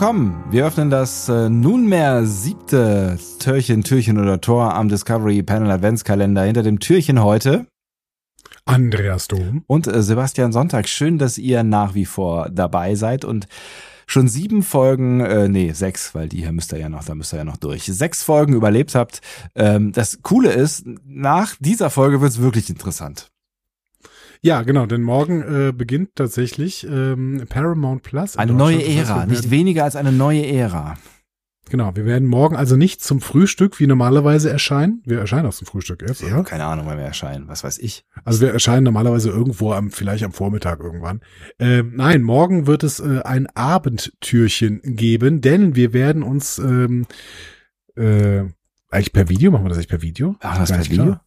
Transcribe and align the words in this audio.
Willkommen. 0.00 0.44
Wir 0.48 0.64
öffnen 0.64 0.90
das 0.90 1.28
äh, 1.28 1.48
nunmehr 1.48 2.24
siebte 2.24 3.18
Türchen, 3.40 3.82
Türchen 3.82 4.16
oder 4.16 4.40
Tor 4.40 4.72
am 4.72 4.88
Discovery 4.88 5.42
Panel 5.42 5.72
Adventskalender. 5.72 6.44
Hinter 6.44 6.62
dem 6.62 6.78
Türchen 6.78 7.20
heute 7.20 7.66
Andreas 8.64 9.26
Dom. 9.26 9.64
und 9.66 9.88
äh, 9.88 10.00
Sebastian 10.00 10.52
Sonntag. 10.52 10.88
Schön, 10.88 11.18
dass 11.18 11.36
ihr 11.36 11.64
nach 11.64 11.96
wie 11.96 12.04
vor 12.04 12.48
dabei 12.48 12.94
seid 12.94 13.24
und 13.24 13.48
schon 14.06 14.28
sieben 14.28 14.62
Folgen, 14.62 15.18
äh, 15.18 15.48
nee, 15.48 15.72
sechs, 15.72 16.14
weil 16.14 16.28
die 16.28 16.42
hier 16.42 16.52
müsst 16.52 16.72
ihr 16.72 16.78
ja 16.78 16.88
noch, 16.88 17.02
da 17.02 17.16
müsst 17.16 17.34
ihr 17.34 17.38
ja 17.38 17.44
noch 17.44 17.56
durch. 17.56 17.82
Sechs 17.82 18.22
Folgen 18.22 18.52
überlebt 18.52 18.94
habt. 18.94 19.20
Ähm, 19.56 19.90
das 19.90 20.22
Coole 20.22 20.52
ist, 20.52 20.86
nach 21.06 21.56
dieser 21.58 21.90
Folge 21.90 22.20
wird's 22.20 22.38
wirklich 22.38 22.70
interessant. 22.70 23.32
Ja, 24.40 24.62
genau, 24.62 24.86
denn 24.86 25.02
morgen 25.02 25.42
äh, 25.42 25.72
beginnt 25.72 26.10
tatsächlich 26.14 26.86
ähm, 26.88 27.44
Paramount 27.48 28.02
Plus. 28.02 28.34
in 28.34 28.40
Eine 28.40 28.52
neue 28.52 28.84
Ära, 28.84 29.26
nicht 29.26 29.50
weniger 29.50 29.84
als 29.84 29.96
eine 29.96 30.12
neue 30.12 30.46
Ära. 30.46 30.96
Genau, 31.70 31.94
wir 31.94 32.06
werden 32.06 32.26
morgen 32.26 32.56
also 32.56 32.76
nicht 32.76 33.02
zum 33.02 33.20
Frühstück 33.20 33.78
wie 33.78 33.86
normalerweise 33.86 34.50
erscheinen. 34.50 35.02
Wir 35.04 35.18
erscheinen 35.18 35.46
auch 35.46 35.54
zum 35.54 35.66
Frühstück 35.66 36.02
erst, 36.02 36.22
oder? 36.24 36.42
keine 36.44 36.64
Ahnung, 36.64 36.86
wann 36.86 36.96
wir 36.96 37.04
erscheinen. 37.04 37.48
Was 37.48 37.62
weiß 37.62 37.78
ich. 37.78 38.04
Also 38.24 38.40
wir 38.40 38.52
erscheinen 38.52 38.84
normalerweise 38.84 39.28
irgendwo 39.28 39.72
am, 39.72 39.90
vielleicht 39.90 40.24
am 40.24 40.32
Vormittag 40.32 40.80
irgendwann. 40.80 41.20
Ähm, 41.58 41.92
nein, 41.96 42.22
morgen 42.22 42.66
wird 42.66 42.84
es 42.84 43.00
äh, 43.00 43.20
ein 43.24 43.48
Abendtürchen 43.54 44.80
geben, 44.82 45.40
denn 45.40 45.76
wir 45.76 45.92
werden 45.92 46.22
uns 46.22 46.58
ähm, 46.58 47.06
äh, 47.96 48.44
eigentlich 48.90 49.12
per 49.12 49.28
Video, 49.28 49.50
machen 49.50 49.64
wir 49.64 49.68
das 49.68 49.78
eigentlich 49.78 49.88
per 49.88 50.02
Video? 50.02 50.36
Ach, 50.40 50.58
das 50.58 50.70
per 50.70 50.78
nicht 50.78 50.90
Video? 50.90 51.04
klar. 51.04 51.24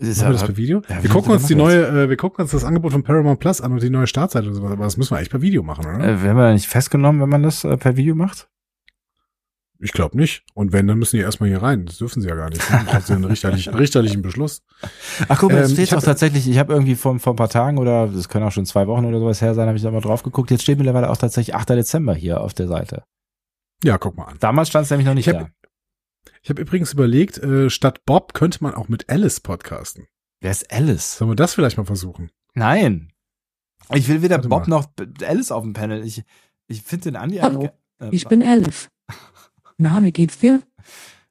Ist 0.00 0.18
Machen 0.18 0.20
wir 0.20 0.24
ja- 0.26 0.32
das 0.32 0.44
per 0.46 0.56
Video? 0.56 0.82
Ja, 0.88 1.02
wir 1.02 1.10
gucken 1.10 1.32
uns 1.32 1.46
die 1.46 1.54
neue, 1.54 1.86
äh, 1.86 2.08
wir 2.08 2.16
gucken 2.16 2.42
uns 2.42 2.50
das 2.52 2.64
Angebot 2.64 2.92
von 2.92 3.02
Paramount 3.02 3.38
Plus 3.38 3.60
an 3.60 3.72
und 3.72 3.82
die 3.82 3.90
neue 3.90 4.06
Startseite 4.06 4.48
und 4.48 4.54
sowas, 4.54 4.72
aber 4.72 4.84
das 4.84 4.96
müssen 4.96 5.10
wir 5.12 5.18
eigentlich 5.18 5.30
per 5.30 5.42
Video 5.42 5.62
machen, 5.62 5.84
oder? 5.84 5.98
Äh, 6.02 6.22
werden 6.22 6.36
wir 6.38 6.44
da 6.44 6.52
nicht 6.52 6.66
festgenommen, 6.68 7.20
wenn 7.20 7.28
man 7.28 7.42
das 7.42 7.64
äh, 7.64 7.76
per 7.76 7.96
Video 7.96 8.14
macht? 8.14 8.48
Ich 9.82 9.92
glaube 9.92 10.16
nicht. 10.18 10.42
Und 10.52 10.72
wenn, 10.74 10.86
dann 10.86 10.98
müssen 10.98 11.16
die 11.16 11.22
erstmal 11.22 11.48
hier 11.48 11.62
rein. 11.62 11.86
Das 11.86 11.96
dürfen 11.96 12.20
sie 12.20 12.28
ja 12.28 12.34
gar 12.34 12.50
nicht. 12.50 12.60
Dann 12.70 12.84
braucht 12.84 13.06
sie 13.06 13.14
einen 13.14 13.24
richterlichen, 13.24 13.74
richterlichen 13.76 14.20
Beschluss. 14.20 14.62
Ach 15.28 15.38
guck 15.38 15.52
mal, 15.52 15.60
jetzt 15.60 15.70
Ähm, 15.70 15.76
steht 15.76 15.92
auch 15.94 15.96
hab- 15.98 16.04
tatsächlich, 16.04 16.48
ich 16.48 16.58
habe 16.58 16.72
irgendwie 16.74 16.94
vor, 16.96 17.18
vor 17.18 17.32
ein 17.32 17.36
paar 17.36 17.48
Tagen 17.48 17.78
oder 17.78 18.06
das 18.08 18.28
können 18.28 18.44
auch 18.44 18.52
schon 18.52 18.66
zwei 18.66 18.86
Wochen 18.86 19.06
oder 19.06 19.18
sowas 19.18 19.40
her 19.40 19.54
sein, 19.54 19.68
habe 19.68 19.76
ich 19.78 19.82
da 19.82 19.90
mal 19.90 20.00
drauf 20.02 20.22
geguckt. 20.22 20.50
Jetzt 20.50 20.62
steht 20.64 20.76
mittlerweile 20.76 21.08
auch 21.08 21.16
tatsächlich 21.16 21.54
8. 21.54 21.70
Dezember 21.70 22.14
hier 22.14 22.42
auf 22.42 22.52
der 22.52 22.68
Seite. 22.68 23.04
Ja, 23.82 23.96
guck 23.96 24.18
mal 24.18 24.24
an. 24.24 24.36
Damals 24.38 24.68
stand 24.68 24.84
es 24.84 24.90
nämlich 24.90 25.06
noch 25.06 25.14
nicht 25.14 25.26
Ich 25.28 25.34
hab- 25.34 25.46
da. 25.46 25.50
Ich 26.42 26.50
habe 26.50 26.60
übrigens 26.62 26.92
überlegt, 26.92 27.38
äh, 27.38 27.70
statt 27.70 28.04
Bob 28.06 28.34
könnte 28.34 28.62
man 28.62 28.74
auch 28.74 28.88
mit 28.88 29.08
Alice 29.10 29.40
podcasten. 29.40 30.06
Wer 30.40 30.50
ist 30.50 30.72
Alice? 30.72 31.16
Sollen 31.18 31.30
wir 31.30 31.36
das 31.36 31.54
vielleicht 31.54 31.76
mal 31.76 31.84
versuchen? 31.84 32.30
Nein. 32.54 33.12
Ich 33.94 34.08
will 34.08 34.22
weder 34.22 34.36
Warte 34.36 34.48
Bob 34.48 34.68
mal. 34.68 34.76
noch 34.76 34.88
Alice 35.26 35.50
auf 35.50 35.62
dem 35.64 35.72
Panel. 35.72 36.04
Ich, 36.04 36.22
ich 36.66 36.82
finde 36.82 37.04
den 37.04 37.16
Andi 37.16 37.38
Hallo, 37.38 37.70
äh, 38.00 38.08
Ich 38.10 38.26
bin 38.26 38.40
Elf. 38.42 38.88
Na, 39.78 40.02
wie 40.02 40.12
geht's 40.12 40.38
dir? 40.38 40.62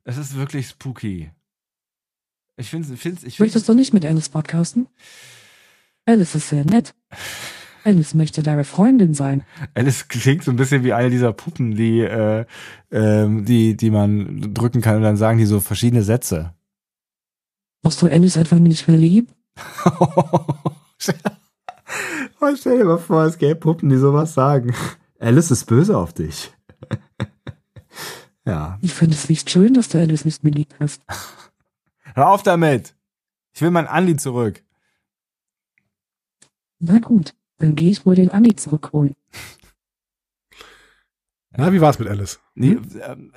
Es 0.03 0.17
ist 0.17 0.35
wirklich 0.35 0.67
spooky. 0.69 1.31
Ich 2.57 2.69
finde 2.69 2.93
ich 2.93 2.99
finde 2.99 3.25
ich 3.25 3.39
Möchtest 3.39 3.69
du 3.69 3.73
nicht 3.73 3.93
mit 3.93 4.05
Alice 4.05 4.29
podcasten? 4.29 4.87
Alice 6.05 6.35
ist 6.35 6.49
sehr 6.49 6.65
nett. 6.65 6.93
Alice 7.83 8.13
möchte 8.13 8.43
deine 8.43 8.63
Freundin 8.63 9.13
sein. 9.13 9.43
Alice 9.73 10.07
klingt 10.07 10.43
so 10.43 10.51
ein 10.51 10.57
bisschen 10.57 10.83
wie 10.83 10.93
eine 10.93 11.09
dieser 11.09 11.33
Puppen, 11.33 11.75
die, 11.75 12.01
äh, 12.01 12.45
ähm, 12.91 13.45
die, 13.45 13.75
die 13.75 13.89
man 13.89 14.53
drücken 14.53 14.81
kann 14.81 14.97
und 14.97 15.03
dann 15.03 15.17
sagen 15.17 15.37
die 15.37 15.45
so 15.45 15.59
verschiedene 15.59 16.03
Sätze. 16.03 16.53
Hast 17.83 18.01
du 18.01 18.07
Alice 18.07 18.35
etwa 18.35 18.55
nicht 18.55 18.87
mehr 18.87 18.97
lieb? 18.97 19.29
Oh, 22.41 22.55
stell 22.55 22.77
dir 22.77 22.85
mal 22.85 22.97
vor, 22.97 23.25
es 23.25 23.37
gäbe 23.37 23.59
Puppen, 23.59 23.89
die 23.89 23.97
sowas 23.97 24.33
sagen. 24.33 24.73
Alice 25.19 25.51
ist 25.51 25.65
böse 25.65 25.97
auf 25.97 26.13
dich. 26.13 26.53
ja. 28.45 28.77
Ich 28.81 28.93
finde 28.93 29.15
es 29.15 29.27
nicht 29.27 29.49
schön, 29.49 29.73
dass 29.73 29.89
du 29.89 29.99
Alice 29.99 30.23
nicht 30.23 30.43
mehr 30.43 30.53
lieb 30.53 30.73
hast. 30.79 31.01
Hör 32.15 32.29
auf 32.29 32.43
damit. 32.43 32.95
Ich 33.53 33.61
will 33.61 33.71
mein 33.71 33.87
Andi 33.87 34.15
zurück. 34.15 34.63
Na 36.79 36.99
gut, 36.99 37.35
dann 37.59 37.75
gehe 37.75 37.91
ich 37.91 38.05
wohl 38.05 38.15
den 38.15 38.31
Andi 38.31 38.55
zurückholen. 38.55 39.15
Na, 41.55 41.73
wie 41.73 41.81
war's 41.81 41.99
mit 41.99 42.07
Alice? 42.07 42.39
Nee, 42.55 42.77
ähm, 43.01 43.31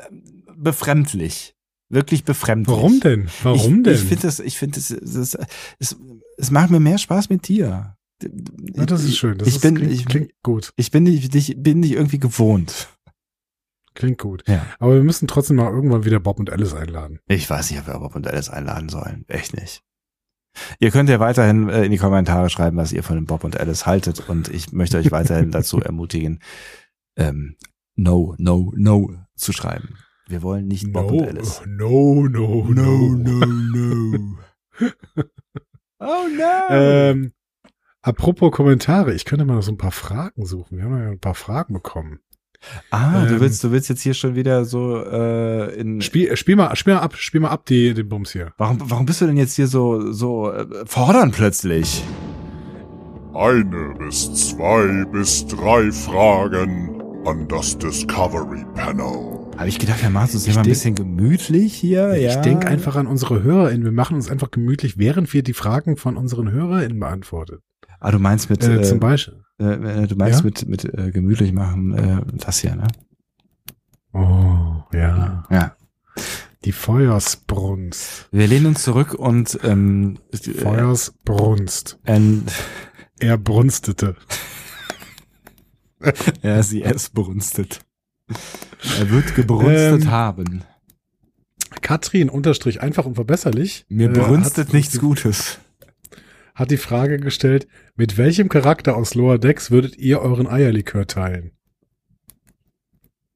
befremdlich. 0.56 1.55
Wirklich 1.88 2.25
befremdlich. 2.25 2.75
Warum 2.75 3.00
denn? 3.00 3.28
Warum 3.43 3.78
ich, 3.78 3.82
denn? 3.82 3.94
Ich 3.94 4.00
finde 4.00 4.22
das, 4.22 4.41
ich 4.41 4.59
finde 4.59 4.77
das, 4.77 4.91
es, 4.91 5.38
es, 5.78 5.97
es 6.38 6.50
macht 6.50 6.71
mir 6.71 6.81
mehr 6.81 6.99
Spaß 6.99 7.28
mit 7.28 7.49
dir. 7.49 7.97
ja, 8.22 8.87
das 8.87 9.05
ist 9.05 9.19
schön. 9.19 9.38
Das 9.38 9.49
ich 9.49 9.56
ist, 9.56 9.61
bin, 9.61 9.75
klingt, 9.75 9.93
ich, 9.93 10.06
klingt 10.06 10.32
gut. 10.43 10.72
ich 10.77 10.91
bin 10.91 11.03
nicht, 11.03 11.34
ich 11.34 11.62
bin 11.62 11.81
nicht 11.81 11.93
irgendwie 11.93 12.19
gewohnt. 12.19 12.88
Klingt 13.94 14.19
gut. 14.19 14.43
Ja. 14.49 14.65
Aber 14.78 14.94
wir 14.94 15.03
müssen 15.03 15.28
trotzdem 15.28 15.56
mal 15.56 15.71
irgendwann 15.71 16.05
wieder 16.05 16.19
Bob 16.19 16.38
und 16.41 16.49
Alice 16.49 16.72
einladen. 16.72 17.19
Ich 17.27 17.49
weiß 17.50 17.71
nicht, 17.71 17.81
ob 17.81 17.87
wir 17.88 17.99
Bob 17.99 18.15
und 18.16 18.27
Alice 18.27 18.49
einladen 18.49 18.88
sollen. 18.88 19.25
Echt 19.28 19.55
nicht. 19.55 19.82
Ihr 20.79 20.91
könnt 20.91 21.09
ja 21.09 21.21
weiterhin 21.21 21.69
äh, 21.69 21.85
in 21.85 21.91
die 21.91 21.99
Kommentare 21.99 22.51
schreiben, 22.51 22.77
was 22.77 22.93
ihr 22.93 23.03
von 23.03 23.17
dem 23.17 23.27
Bob 23.27 23.45
und 23.45 23.59
Alice 23.59 23.87
haltet. 23.87 24.29
Und 24.29 24.49
ich 24.49 24.73
möchte 24.73 24.99
euch 24.99 25.11
weiterhin 25.11 25.51
dazu 25.53 25.81
ermutigen, 25.81 26.41
ähm, 27.17 27.57
no, 27.97 28.35
no, 28.39 28.73
no 28.77 29.11
zu 29.35 29.53
schreiben. 29.53 29.97
Wir 30.29 30.43
wollen 30.43 30.67
nicht 30.67 30.93
Bob 30.93 31.11
und 31.11 31.29
Alice. 31.29 31.62
no, 31.67 32.27
no, 32.29 32.65
no, 32.69 33.17
no. 33.17 34.39
oh 35.99 36.27
no. 36.37 36.67
Ähm, 36.71 37.33
apropos 38.01 38.53
Kommentare, 38.53 39.12
ich 39.12 39.25
könnte 39.25 39.45
mal 39.45 39.55
noch 39.55 39.62
so 39.62 39.73
ein 39.73 39.79
paar 39.79 39.93
Fragen 39.93 40.47
suchen. 40.47 40.79
Wir 40.79 40.85
haben 40.85 40.99
ja 40.99 41.11
ein 41.11 41.21
paar 41.21 41.35
Fragen 41.35 41.75
bekommen. 41.75 42.21
Ah, 42.91 43.25
du 43.27 43.34
ähm, 43.34 43.41
willst, 43.41 43.62
du 43.65 43.71
willst 43.71 43.89
jetzt 43.89 44.03
hier 44.03 44.15
schon 44.15 44.34
wieder 44.34 44.65
so 44.65 45.03
äh, 45.05 45.75
in. 45.78 46.00
Spiel, 46.00 46.37
spiel 46.37 46.56
mal, 46.56 46.75
spiel 46.77 46.95
mal 46.95 47.00
ab, 47.00 47.17
spiel 47.17 47.41
mal 47.41 47.50
ab 47.50 47.67
die, 47.67 47.95
den 47.95 48.09
Bums 48.09 48.33
hier. 48.33 48.53
Warum, 48.59 48.78
warum 48.84 49.06
bist 49.06 49.21
du 49.21 49.27
denn 49.27 49.37
jetzt 49.37 49.56
hier 49.56 49.67
so, 49.67 50.12
so 50.12 50.50
äh, 50.50 50.67
fordern 50.87 51.31
plötzlich? 51.31 52.03
Eine 53.34 53.95
bis 53.99 54.50
zwei 54.50 55.05
bis 55.11 55.47
drei 55.47 55.91
Fragen 55.91 57.00
an 57.27 57.49
das 57.49 57.78
Discovery 57.78 58.65
Panel. 58.75 59.43
Habe 59.56 59.69
ich 59.69 59.79
gedacht, 59.79 60.03
wir 60.03 60.11
machen 60.11 60.27
es 60.27 60.34
uns 60.34 60.44
hier 60.44 60.50
Ich 60.50 60.56
mal 60.56 60.62
ein 60.62 60.69
bisschen 60.69 60.94
gemütlich 60.94 61.75
hier. 61.75 62.15
Ich 62.15 62.34
ja. 62.34 62.41
denke 62.41 62.67
einfach 62.67 62.97
an 62.97 63.06
unsere 63.06 63.43
HörerInnen. 63.43 63.84
Wir 63.84 63.93
machen 63.93 64.17
uns 64.17 64.31
einfach 64.31 64.50
gemütlich, 64.50 64.99
während 64.99 65.33
wir 65.33 65.43
die 65.43 65.53
Fragen 65.53 65.97
von 65.97 66.17
unseren 66.17 66.50
HörerInnen 66.50 66.99
beantworten. 66.99 67.59
Ah, 68.00 68.11
du 68.11 68.19
meinst 68.19 68.50
mit, 68.50 68.65
Äh, 68.65 68.79
äh, 68.79 68.83
zum 68.83 68.99
Beispiel. 68.99 69.43
Äh, 69.62 70.06
du 70.06 70.17
meinst 70.17 70.41
Ja? 70.41 70.45
mit, 70.45 70.67
mit 70.69 70.84
äh, 70.84 71.11
gemütlich 71.11 71.53
machen, 71.53 71.95
äh, 71.95 72.23
das 72.39 72.59
hier, 72.59 72.75
ne? 72.77 72.89
Oh, 74.12 74.83
ja. 74.93 75.45
Ja. 75.50 75.77
Die 76.65 76.73
Feuersbrunst. 76.73 78.28
Wir 78.31 78.47
lehnen 78.47 78.67
uns 78.67 78.83
zurück 78.83 79.15
und 79.15 79.59
ähm, 79.65 80.19
äh, 80.33 80.37
Feuersbrunst. 80.37 81.99
äh, 82.05 82.19
Er 83.19 83.39
brunstete. 83.39 84.17
ja, 86.43 86.62
sie 86.62 86.82
es 86.82 87.11
brunstet. 87.11 87.81
Er 88.99 89.11
wird 89.11 89.35
gebrunstet 89.35 90.03
Ähm, 90.03 90.11
haben. 90.11 90.64
Katrin 91.81 92.29
unterstrich 92.29 92.81
einfach 92.81 93.06
unverbesserlich. 93.06 93.87
Mir 93.88 94.11
äh, 94.11 94.12
brunstet 94.12 94.73
nichts 94.73 94.99
Gutes. 95.00 95.59
Hat 96.54 96.70
die 96.70 96.76
Frage 96.76 97.19
gestellt, 97.19 97.66
mit 97.96 98.19
welchem 98.19 98.49
Charakter 98.49 98.96
aus 98.96 99.14
Lower 99.14 99.38
Decks 99.38 99.70
würdet 99.70 99.96
ihr 99.96 100.20
euren 100.20 100.46
Eierlikör 100.46 101.06
teilen? 101.06 101.52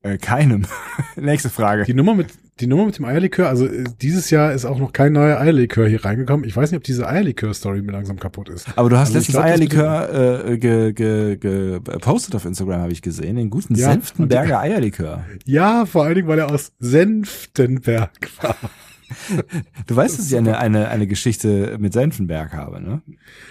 Äh, 0.03 0.19
keinem. 0.19 0.67
Nächste 1.17 1.49
Frage. 1.49 1.85
Die 1.85 1.95
Nummer 1.95 2.15
mit, 2.15 2.29
die 2.61 2.67
Nummer 2.67 2.85
mit 2.85 2.99
dem 2.99 3.07
Eierlikör, 3.07 3.49
also 3.49 3.67
äh, 3.67 3.85
dieses 4.03 4.29
Jahr 4.31 4.53
ist 4.53 4.67
auch 4.67 4.79
noch 4.79 4.93
kein 4.93 5.15
neuer 5.15 5.41
Eierlikör 5.41 5.89
hier 5.89 6.05
reingekommen. 6.05 6.47
Ich 6.47 6.55
weiß 6.55 6.71
nicht, 6.71 6.77
ob 6.77 6.85
diese 6.85 7.09
Eierlikör-Story 7.09 7.81
mir 7.81 7.93
langsam 7.93 8.19
kaputt 8.21 8.51
ist. 8.51 8.69
Aber 8.77 8.91
du 8.91 8.97
hast 8.99 9.09
Also 9.09 9.19
letztens 9.19 9.35
glaub, 9.35 9.45
Eierlikör 9.47 10.45
äh, 10.49 10.59
ge, 10.59 10.93
ge, 10.93 11.37
gepostet 11.39 12.35
auf 12.35 12.45
Instagram, 12.45 12.83
habe 12.83 12.93
ich 12.93 13.01
gesehen. 13.01 13.37
Den 13.37 13.49
guten 13.49 13.75
Ja, 13.75 13.93
Senftenberger 13.93 14.61
Eierlikör. 14.61 15.25
Ja, 15.45 15.87
vor 15.87 16.05
allen 16.05 16.17
Dingen, 16.17 16.29
weil 16.29 16.39
er 16.39 16.51
aus 16.51 16.73
Senftenberg 16.79 18.29
war. 18.43 18.57
Du 19.87 19.95
weißt, 19.97 20.19
dass 20.19 20.27
ich 20.29 20.37
eine, 20.37 20.59
eine, 20.59 20.89
eine 20.89 21.07
Geschichte 21.07 21.77
mit 21.79 21.93
Senfenberg 21.93 22.53
habe, 22.53 22.81
ne? 22.81 23.03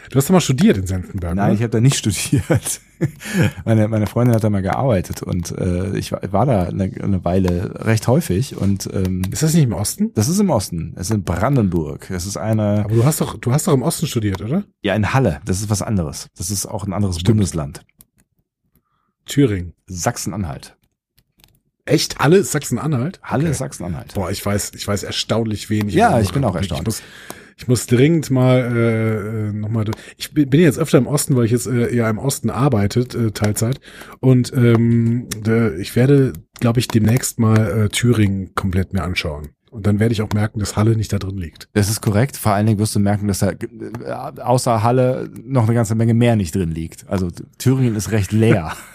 Du 0.10 0.18
hast 0.18 0.28
doch 0.30 0.34
mal 0.34 0.42
studiert 0.42 0.78
in 0.78 0.86
Senftenberg, 0.88 1.36
Nein, 1.36 1.46
oder? 1.46 1.54
ich 1.56 1.62
habe 1.62 1.70
da 1.72 1.80
nicht 1.82 1.96
studiert. 1.98 2.82
Meine, 3.66 3.88
meine 3.88 4.08
Freundin 4.08 4.36
hat 4.36 4.44
da 4.44 4.50
mal 4.50 4.62
gearbeitet 4.62 5.22
und 5.22 5.52
äh, 5.58 5.98
ich 5.98 6.12
war, 6.12 6.22
war 6.32 6.46
da 6.46 6.64
eine, 6.64 6.84
eine 7.02 7.24
Weile 7.26 7.86
recht 7.86 8.08
häufig 8.08 8.56
und 8.58 8.90
ähm, 8.94 9.22
Ist 9.32 9.44
das 9.44 9.54
nicht 9.54 9.64
im 9.64 9.74
Osten? 9.74 10.12
das 10.14 10.30
ist 10.30 10.40
im 10.40 10.50
Osten. 10.50 10.94
Es 10.96 11.10
ist 11.10 11.16
in 11.16 11.24
Brandenburg. 11.24 12.10
Es 12.10 12.26
ist 12.26 12.38
eine, 12.38 12.86
Aber 12.86 12.96
du 12.96 13.04
hast 13.06 13.22
doch, 13.22 13.38
du 13.38 13.52
hast 13.52 13.68
doch 13.68 13.74
im 13.74 13.82
Osten 13.82 14.08
studiert, 14.08 14.42
oder? 14.42 14.64
ja, 14.82 14.94
in 14.96 15.14
Halle. 15.14 15.42
Das 15.46 15.60
ist 15.62 15.70
was 15.70 15.82
anderes. 15.82 16.28
Das 16.38 16.52
ist 16.52 16.66
auch 16.66 16.86
ein 16.86 16.94
anderes 16.94 17.16
Stimmt. 17.20 17.38
Bundesland. 17.38 17.82
Thüringen. 19.26 19.74
Sachsen-Anhalt. 19.88 20.78
Echt? 21.86 22.18
Halle 22.18 22.44
Sachsen-Anhalt? 22.44 23.20
Halle 23.24 23.46
Okay. 23.46 23.54
Sachsen-Anhalt. 23.54 24.14
Boah, 24.16 24.32
ich 24.32 24.44
weiß, 24.44 24.72
ich 24.76 24.88
weiß 24.88 25.04
erstaunlich 25.04 25.70
wenig. 25.70 25.94
Ja, 25.94 26.20
ich 26.20 26.32
bin 26.32 26.44
auch 26.44 26.56
erstaunt. 26.56 26.82
Ich 26.82 26.86
muss, 26.86 27.04
ich 27.58 27.68
muss 27.68 27.86
dringend 27.86 28.32
mal 28.32 29.52
äh, 29.52 29.54
nochmal. 29.54 29.86
Ich 30.18 30.34
bin 30.34 30.60
jetzt 30.60 30.80
öfter 30.80 30.98
im 30.98 31.08
Osten, 31.08 31.36
weil 31.36 31.46
ich 31.46 31.52
jetzt 31.52 31.68
äh, 31.68 31.96
eher 31.96 32.10
im 32.10 32.18
Osten 32.18 32.50
arbeitet, 32.50 33.14
äh, 33.14 33.32
Teilzeit. 33.32 33.80
Und 34.20 34.52
ähm, 34.54 35.28
de, 35.46 35.80
ich 35.80 35.96
werde, 35.96 36.34
glaube 36.60 36.80
ich, 36.80 36.88
demnächst 36.88 37.40
mal 37.40 37.86
äh, 37.86 37.90
Thüringen 37.90 38.56
komplett 38.56 38.94
mir 38.94 39.04
anschauen. 39.04 39.50
Und 39.70 39.86
dann 39.86 40.00
werde 40.00 40.14
ich 40.14 40.22
auch 40.22 40.30
merken, 40.34 40.60
dass 40.60 40.78
Halle 40.78 40.96
nicht 40.96 41.12
da 41.14 41.20
drin 41.20 41.38
liegt. 41.38 41.68
Das 41.74 41.90
ist 41.90 42.02
korrekt. 42.02 42.38
Vor 42.38 42.54
allen 42.54 42.66
Dingen 42.66 42.80
wirst 42.80 42.96
du 42.96 43.00
merken, 43.00 43.28
dass 43.28 43.40
da 43.40 43.52
äh, 43.52 44.42
außer 44.42 44.82
Halle 44.82 45.30
noch 45.44 45.66
eine 45.66 45.74
ganze 45.76 45.96
Menge 45.96 46.14
mehr 46.14 46.36
nicht 46.36 46.56
drin 46.56 46.72
liegt. 46.72 47.08
Also 47.10 47.30
Thüringen 47.58 47.96
ist 47.96 48.12
recht 48.12 48.32
leer. 48.32 48.74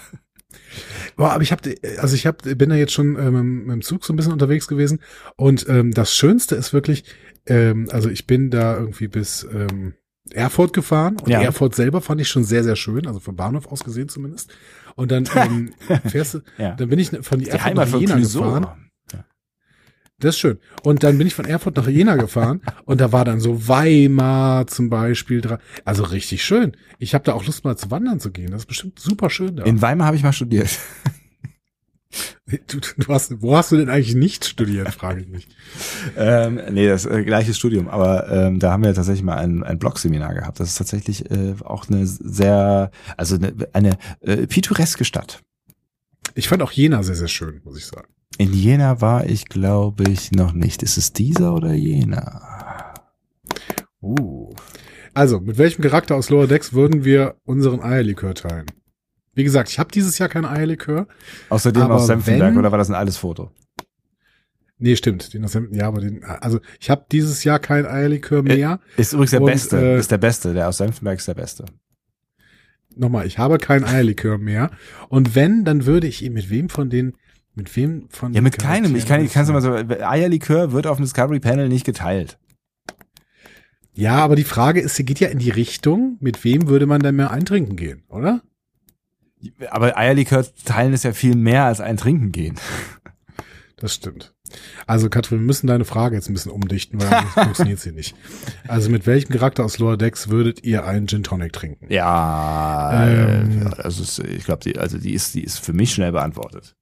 Boah, 1.20 1.32
aber 1.32 1.43
ich 1.43 1.52
habe, 1.52 1.75
also 1.99 2.14
ich 2.14 2.26
hab, 2.26 2.43
bin 2.44 2.70
da 2.70 2.76
jetzt 2.76 2.94
schon 2.94 3.19
ähm, 3.19 3.64
mit 3.67 3.75
dem 3.75 3.82
Zug 3.82 4.06
so 4.06 4.12
ein 4.14 4.17
bisschen 4.17 4.32
unterwegs 4.32 4.67
gewesen 4.69 5.00
und 5.37 5.67
ähm, 5.69 5.93
das 5.93 6.14
Schönste 6.17 6.55
ist 6.55 6.72
wirklich, 6.72 7.05
ähm, 7.44 7.88
also 7.93 8.08
ich 8.08 8.26
bin 8.26 8.49
da 8.49 8.78
irgendwie 8.78 9.06
bis 9.06 9.46
ähm, 9.52 9.93
Erfurt 10.31 10.72
gefahren 10.72 11.19
und 11.19 11.28
Ja. 11.28 11.43
Erfurt 11.43 11.75
selber 11.75 12.00
fand 12.00 12.22
ich 12.22 12.28
schon 12.28 12.44
sehr, 12.44 12.64
sehr 12.64 12.75
schön, 12.75 13.06
also 13.06 13.20
vom 13.20 13.37
Bahnhof 13.37 13.67
aus 13.67 13.84
gesehen 13.84 14.08
zumindest. 14.08 14.50
Und 14.96 15.11
dann 15.11 15.28
ähm, 15.37 15.75
fährst 16.06 16.34
du, 16.34 16.38
Ja. 16.56 16.75
dann 16.76 16.88
bin 16.88 16.99
ich 16.99 17.11
von 17.20 17.38
Die 17.38 17.50
Erfurt 17.50 17.75
nach 17.75 17.87
Jena 18.00 18.17
gefahren. 18.17 18.90
Das 20.20 20.34
ist 20.37 20.40
schön. 20.40 20.58
Und 20.82 21.02
dann 21.02 21.17
bin 21.19 21.26
ich 21.26 21.34
von 21.34 21.46
Erfurt 21.46 21.76
nach 21.76 21.88
Jena 21.88 22.17
gefahren 22.17 22.61
und 22.84 23.00
da 23.00 23.11
war 23.11 23.25
dann 23.25 23.40
so 23.40 23.67
Weimar 23.69 24.67
zum 24.67 24.90
Beispiel 24.90 25.40
dran. 25.40 25.58
Also 25.84 26.02
richtig 26.05 26.44
schön. 26.44 26.76
Ich 26.99 27.14
habe 27.14 27.25
da 27.25 27.32
auch 27.32 27.44
Lust 27.44 27.64
mal 27.64 27.76
zu 27.76 27.90
wandern 27.90 28.20
zu 28.20 28.31
gehen. 28.31 28.50
Das 28.50 28.62
ist 28.62 28.67
bestimmt 28.67 28.99
super 28.99 29.31
schön 29.31 29.56
da. 29.56 29.64
In 29.64 29.81
Weimar 29.81 30.06
habe 30.06 30.17
ich 30.17 30.22
mal 30.22 30.32
studiert. 30.32 30.70
Du, 32.67 32.81
du 32.81 33.14
hast, 33.14 33.40
wo 33.40 33.56
hast 33.56 33.70
du 33.70 33.76
denn 33.76 33.88
eigentlich 33.88 34.17
nicht 34.17 34.44
studiert, 34.44 34.93
frage 34.93 35.20
ich 35.20 35.28
mich. 35.28 35.46
ähm, 36.17 36.61
nee, 36.72 36.88
das 36.88 37.06
äh, 37.06 37.22
gleiche 37.22 37.55
Studium, 37.55 37.88
aber 37.88 38.28
ähm, 38.28 38.58
da 38.58 38.72
haben 38.72 38.82
wir 38.82 38.93
tatsächlich 38.93 39.22
mal 39.22 39.37
ein, 39.37 39.62
ein 39.62 39.78
Blog-Seminar 39.78 40.34
gehabt. 40.34 40.58
Das 40.58 40.70
ist 40.70 40.75
tatsächlich 40.75 41.31
äh, 41.31 41.55
auch 41.62 41.88
eine 41.88 42.08
sehr, 42.08 42.90
also 43.17 43.37
eine, 43.37 43.55
eine 43.72 43.99
äh, 44.22 44.49
pittoreske 44.49 45.05
Stadt. 45.05 45.40
Ich 46.34 46.49
fand 46.49 46.62
auch 46.62 46.72
Jena 46.72 47.05
sehr, 47.05 47.14
sehr 47.14 47.28
schön, 47.28 47.61
muss 47.62 47.78
ich 47.78 47.87
sagen. 47.87 48.08
In 48.41 48.55
Jena 48.55 49.03
war 49.03 49.27
ich, 49.29 49.51
glaube 49.51 50.05
ich, 50.09 50.33
noch 50.33 50.55
nicht. 50.55 50.83
Ist 50.83 50.97
es 50.97 51.13
dieser 51.13 51.53
oder 51.55 51.75
Jena? 51.75 52.95
Uh. 54.01 54.55
Also, 55.13 55.41
mit 55.41 55.59
welchem 55.59 55.83
Charakter 55.83 56.17
aus 56.17 56.31
Lower 56.31 56.47
Decks 56.47 56.73
würden 56.73 57.05
wir 57.05 57.37
unseren 57.45 57.83
Eierlikör 57.83 58.35
teilen? 58.35 58.65
Wie 59.35 59.45
gesagt, 59.45 59.69
ich 59.69 59.79
habe 59.79 59.93
dieses 59.93 60.17
Jahr 60.17 60.31
kein 60.31 60.47
Eierlikör. 60.47 61.07
Außerdem 61.51 61.83
aus 61.83 62.07
Senftenberg 62.07 62.53
wenn- 62.53 62.59
oder 62.59 62.71
war 62.71 62.79
das 62.79 62.89
ein 62.89 62.95
altes 62.95 63.19
Foto? 63.19 63.51
Nee, 64.79 64.97
stimmt. 64.97 65.35
Den 65.35 65.45
aus 65.45 65.53
dem, 65.53 65.75
ja, 65.75 65.87
aber 65.87 66.01
den, 66.01 66.25
also 66.25 66.61
ich 66.81 66.89
habe 66.89 67.05
dieses 67.13 67.45
Jahr 67.45 67.59
kein 67.59 67.85
Eierlikör 67.85 68.43
mehr. 68.43 68.81
Ist 68.97 69.13
übrigens 69.13 69.33
der 69.33 69.43
Und, 69.43 69.51
beste. 69.51 69.77
äh, 69.77 69.99
ist 69.99 70.11
der 70.11 70.17
beste. 70.17 70.55
Der 70.55 70.67
aus 70.67 70.79
Senftenberg 70.79 71.19
ist 71.19 71.29
der 71.29 71.35
beste. 71.35 71.67
Nochmal, 72.97 73.27
ich 73.27 73.37
habe 73.37 73.59
kein 73.59 73.85
Eierlikör 73.85 74.39
mehr. 74.39 74.71
Und 75.11 75.35
wenn, 75.35 75.67
dann 75.67 75.85
würde 75.85 76.07
ich 76.07 76.23
ihn 76.23 76.33
mit 76.33 76.49
wem 76.49 76.71
von 76.71 76.89
den, 76.89 77.13
mit 77.55 77.75
wem 77.76 78.08
von 78.11 78.32
Ja, 78.32 78.41
mit 78.41 78.58
keinem. 78.58 78.94
Ich 78.97 79.06
kann, 79.06 79.25
ich 79.25 79.32
kann 79.32 79.47
Charakteren 79.47 79.87
mal 79.87 79.97
so, 79.99 80.05
Eierlikör 80.06 80.73
wird 80.73 80.87
auf 80.87 80.97
dem 80.99 81.05
Discovery 81.05 81.41
Panel 81.41 81.69
nicht 81.69 81.85
geteilt. 81.85 82.38
Ja, 83.93 84.19
aber 84.19 84.37
die 84.37 84.44
Frage 84.44 84.81
ist, 84.81 84.94
sie 84.97 85.05
geht 85.05 85.20
ja 85.20 85.29
in 85.29 85.38
die 85.38 85.50
Richtung, 85.50 86.17
mit 86.20 86.44
wem 86.44 86.69
würde 86.69 86.87
man 86.87 87.02
dann 87.02 87.17
mehr 87.17 87.31
eintrinken 87.32 87.76
gehen, 87.76 88.05
oder? 88.08 88.41
Aber 89.70 89.97
Eierlikör 89.97 90.47
teilen 90.64 90.93
ist 90.93 91.05
ja 91.05 91.12
viel 91.12 91.35
mehr 91.35 91.64
als 91.64 91.81
ein 91.81 91.97
Trinken 91.97 92.31
gehen. 92.31 92.56
Das 93.76 93.94
stimmt. 93.94 94.35
Also 94.87 95.08
Katrin, 95.08 95.38
wir 95.38 95.46
müssen 95.46 95.67
deine 95.67 95.85
Frage 95.85 96.17
jetzt 96.17 96.29
ein 96.29 96.35
bisschen 96.35 96.53
umdichten, 96.53 97.00
weil 97.00 97.08
sonst 97.08 97.32
funktioniert 97.35 97.79
sie 97.81 97.93
nicht. 97.93 98.14
Also 98.69 98.91
mit 98.91 99.06
welchem 99.06 99.32
Charakter 99.32 99.64
aus 99.64 99.79
Lower 99.79 99.96
Decks 99.96 100.29
würdet 100.29 100.62
ihr 100.64 100.85
einen 100.85 101.06
Gin 101.08 101.23
Tonic 101.23 101.53
trinken? 101.53 101.87
Ja, 101.88 103.06
Ähm. 103.06 103.62
äh, 103.67 103.81
also 103.81 104.23
ich 104.23 104.44
glaube, 104.44 104.62
die, 104.64 104.79
also 104.79 104.99
die 104.99 105.14
ist, 105.14 105.35
die 105.35 105.43
ist 105.43 105.58
für 105.58 105.73
mich 105.73 105.94
schnell 105.94 106.12
beantwortet. 106.12 106.76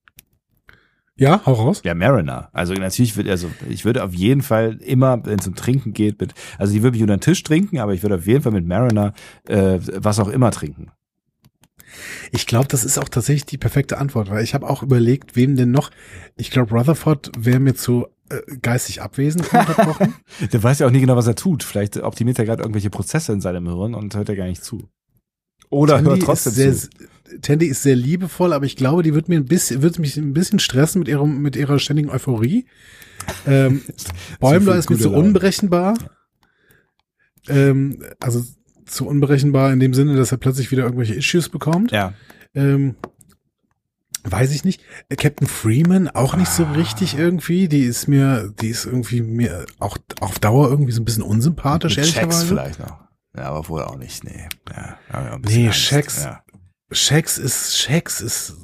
Ja, 1.18 1.42
hau 1.44 1.52
raus. 1.52 1.82
Ja, 1.84 1.94
Mariner. 1.94 2.48
Also 2.52 2.74
natürlich 2.74 3.16
würde, 3.16 3.30
also 3.30 3.50
ich 3.68 3.84
würde 3.84 4.04
auf 4.04 4.14
jeden 4.14 4.42
Fall 4.42 4.78
immer, 4.80 5.24
wenn 5.26 5.40
es 5.40 5.48
um 5.48 5.56
Trinken 5.56 5.92
geht, 5.92 6.20
mit, 6.20 6.32
also 6.58 6.72
die 6.72 6.82
würde 6.82 6.94
mich 6.94 7.02
unter 7.02 7.16
den 7.16 7.20
Tisch 7.20 7.42
trinken, 7.42 7.78
aber 7.78 7.92
ich 7.92 8.02
würde 8.02 8.16
auf 8.16 8.26
jeden 8.26 8.42
Fall 8.42 8.52
mit 8.52 8.66
Mariner 8.66 9.12
äh, 9.48 9.80
was 9.96 10.20
auch 10.20 10.28
immer 10.28 10.52
trinken. 10.52 10.92
Ich 12.30 12.46
glaube, 12.46 12.68
das 12.68 12.84
ist 12.84 12.98
auch 12.98 13.08
tatsächlich 13.08 13.46
die 13.46 13.58
perfekte 13.58 13.98
Antwort, 13.98 14.30
weil 14.30 14.44
ich 14.44 14.54
habe 14.54 14.68
auch 14.68 14.82
überlegt, 14.82 15.34
wem 15.34 15.56
denn 15.56 15.72
noch. 15.72 15.90
Ich 16.36 16.50
glaube, 16.50 16.74
Rutherford 16.74 17.32
wäre 17.36 17.58
mir 17.58 17.74
zu 17.74 18.06
äh, 18.30 18.56
geistig 18.62 19.02
abwesend 19.02 19.52
unterbrochen. 19.52 20.14
Der 20.52 20.62
weiß 20.62 20.80
ja 20.80 20.86
auch 20.86 20.90
nie 20.90 21.00
genau, 21.00 21.16
was 21.16 21.26
er 21.26 21.34
tut. 21.34 21.64
Vielleicht 21.64 21.96
optimiert 21.96 22.38
er 22.38 22.44
gerade 22.44 22.62
irgendwelche 22.62 22.90
Prozesse 22.90 23.32
in 23.32 23.40
seinem 23.40 23.66
Hirn 23.66 23.94
und 23.94 24.14
hört 24.14 24.28
er 24.28 24.36
gar 24.36 24.46
nicht 24.46 24.62
zu. 24.62 24.88
Oder 25.70 26.00
hört 26.00 26.22
trotzdem 26.22 26.52
sehr, 26.52 26.74
zu. 26.74 26.88
Tandy 27.42 27.66
ist 27.66 27.82
sehr 27.82 27.96
liebevoll, 27.96 28.52
aber 28.52 28.64
ich 28.66 28.76
glaube, 28.76 29.02
die 29.02 29.14
wird 29.14 29.28
mir 29.28 29.36
ein 29.36 29.44
bisschen, 29.46 29.82
wird 29.82 29.98
mich 29.98 30.16
ein 30.16 30.32
bisschen 30.32 30.58
stressen 30.58 30.98
mit 31.00 31.08
ihrem, 31.08 31.40
mit 31.42 31.56
ihrer 31.56 31.78
ständigen 31.78 32.10
Euphorie. 32.10 32.66
Ähm, 33.46 33.82
Bäumler 34.40 34.76
ist 34.76 34.88
mir 34.90 34.96
zu 34.98 35.10
Laune. 35.10 35.18
unberechenbar. 35.26 35.94
Ähm, 37.48 38.02
also 38.20 38.44
zu 38.86 39.06
unberechenbar 39.06 39.72
in 39.72 39.80
dem 39.80 39.94
Sinne, 39.94 40.16
dass 40.16 40.32
er 40.32 40.38
plötzlich 40.38 40.70
wieder 40.70 40.84
irgendwelche 40.84 41.14
Issues 41.14 41.48
bekommt. 41.48 41.92
Ja. 41.92 42.14
Ähm, 42.54 42.96
weiß 44.24 44.52
ich 44.52 44.64
nicht. 44.64 44.82
Captain 45.16 45.46
Freeman 45.46 46.08
auch 46.08 46.36
nicht 46.36 46.50
so 46.50 46.64
richtig 46.64 47.16
irgendwie. 47.18 47.68
Die 47.68 47.82
ist 47.82 48.08
mir, 48.08 48.52
die 48.60 48.68
ist 48.68 48.86
irgendwie 48.86 49.22
mir 49.22 49.66
auch 49.78 49.98
auf 50.20 50.38
Dauer 50.38 50.68
irgendwie 50.70 50.92
so 50.92 51.00
ein 51.02 51.04
bisschen 51.04 51.22
unsympathisch, 51.22 51.96
Mit 51.96 52.06
Checks 52.06 52.16
ehrlicherweise. 52.16 52.46
vielleicht 52.46 52.78
noch. 52.80 52.98
Ja, 53.36 53.44
aber 53.44 53.68
wohl 53.68 53.82
auch 53.82 53.96
nicht. 53.96 54.24
Nee. 54.24 54.48
Ja, 55.12 55.36
bisschen 55.36 55.60
Nee, 55.62 55.66
Angst. 55.68 55.80
Checks. 55.80 56.24
Ja. 56.24 56.42
Shax 56.90 57.38
ist, 57.38 57.78
Shax 57.78 58.20
ist, 58.20 58.54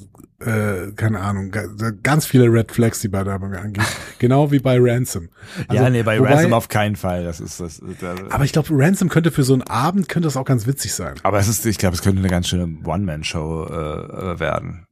äh, 0.41 0.93
keine 0.97 1.21
Ahnung, 1.21 1.51
ga- 1.51 1.67
ganz 2.03 2.27
viele 2.27 2.47
Red 2.53 2.73
Flags, 2.73 3.01
die 3.01 3.09
bei 3.09 3.23
der 3.23 3.35
angehen. 3.35 3.85
genau 4.19 4.51
wie 4.51 4.59
bei 4.59 4.79
Ransom. 4.81 5.29
Also, 5.69 5.83
ja, 5.83 5.91
nee, 5.91 6.03
bei 6.03 6.19
wobei- 6.19 6.35
Ransom 6.35 6.53
auf 6.55 6.69
keinen 6.69 6.97
Fall. 6.97 7.25
Das 7.25 7.41
ist 7.41 7.61
das. 7.61 7.83
das 8.01 8.21
Aber 8.31 8.45
ich 8.45 8.53
glaube, 8.53 8.69
Ransom 8.73 9.09
könnte 9.09 9.31
für 9.31 9.43
so 9.45 9.53
einen 9.53 9.63
Abend, 9.63 10.09
könnte 10.09 10.27
das 10.27 10.37
auch 10.37 10.45
ganz 10.47 10.67
witzig 10.67 10.95
sein. 10.95 11.15
aber 11.23 11.39
es 11.39 11.49
ist, 11.49 11.67
ich 11.67 11.79
glaube, 11.79 11.95
es 11.97 12.03
könnte 12.03 12.19
eine 12.21 12.29
ganz 12.29 12.49
schöne 12.49 12.79
One-Man-Show 12.85 13.67
äh, 13.67 13.73
äh, 14.33 14.41
werden. 14.41 14.87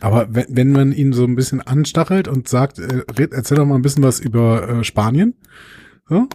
Aber 0.00 0.32
wenn, 0.32 0.46
wenn 0.50 0.72
man 0.72 0.92
ihn 0.92 1.12
so 1.12 1.24
ein 1.24 1.34
bisschen 1.34 1.60
anstachelt 1.60 2.28
und 2.28 2.48
sagt, 2.48 2.78
äh, 2.78 3.02
red, 3.18 3.32
erzähl 3.32 3.56
doch 3.56 3.66
mal 3.66 3.74
ein 3.74 3.82
bisschen 3.82 4.04
was 4.04 4.20
über 4.20 4.68
äh, 4.68 4.84
Spanien. 4.84 5.34
So. 6.08 6.28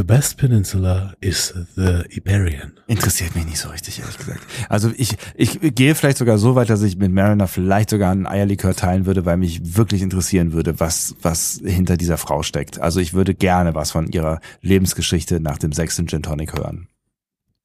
The 0.00 0.06
best 0.06 0.38
peninsula 0.38 1.12
is 1.20 1.52
the 1.76 2.04
Iberian. 2.16 2.72
Interessiert 2.86 3.34
mich 3.36 3.44
nicht 3.44 3.58
so 3.58 3.68
richtig, 3.68 4.00
ehrlich 4.00 4.16
gesagt. 4.16 4.40
Also 4.70 4.90
ich, 4.96 5.18
ich 5.34 5.60
gehe 5.74 5.94
vielleicht 5.94 6.16
sogar 6.16 6.38
so 6.38 6.54
weit, 6.54 6.70
dass 6.70 6.80
ich 6.80 6.96
mit 6.96 7.12
Mariner 7.12 7.46
vielleicht 7.46 7.90
sogar 7.90 8.10
einen 8.10 8.26
Eierlikör 8.26 8.74
teilen 8.74 9.04
würde, 9.04 9.26
weil 9.26 9.36
mich 9.36 9.76
wirklich 9.76 10.00
interessieren 10.00 10.54
würde, 10.54 10.80
was, 10.80 11.16
was 11.20 11.60
hinter 11.62 11.98
dieser 11.98 12.16
Frau 12.16 12.42
steckt. 12.42 12.80
Also 12.80 12.98
ich 12.98 13.12
würde 13.12 13.34
gerne 13.34 13.74
was 13.74 13.90
von 13.90 14.06
ihrer 14.10 14.40
Lebensgeschichte 14.62 15.38
nach 15.38 15.58
dem 15.58 15.72
sechsten 15.72 16.08
Gin 16.08 16.22
Tonic 16.22 16.54
hören. 16.54 16.88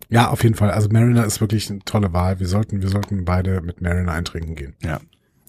Ja, 0.10 0.27
auf 0.30 0.44
jeden 0.44 0.56
Fall. 0.56 0.72
Also 0.72 0.89
Mariner 0.89 1.24
ist 1.24 1.39
wirklich 1.39 1.70
eine 1.70 1.80
tolle 1.86 2.12
Wahl. 2.12 2.42
Wir 2.42 2.50
sollten, 2.50 2.82
wir 2.82 2.89
sollten 2.89 3.24
beide 3.24 3.62
mit 3.62 3.80
Mariner 3.80 4.12
eintrinken 4.12 4.56
gehen. 4.56 4.75
Ja. 4.84 5.00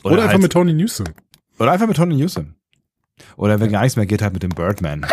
Oder, 0.05 0.19
einfach 0.19 0.35
halt- 0.35 0.43
mit 0.43 0.53
Tony 0.53 0.73
Newsom. 0.73 1.09
Oder 1.59 1.73
einfach 1.73 1.89
mit 1.89 1.97
Tony 1.97 2.15
Newsom. 2.15 2.55
Oder 3.37 3.59
wenn 3.59 3.73
gar 3.73 3.83
nichts 3.83 3.97
mehr 3.97 4.07
geht, 4.07 4.23
halt 4.23 4.35
mit 4.35 4.45
dem 4.45 4.51
Birdman. 4.51 5.05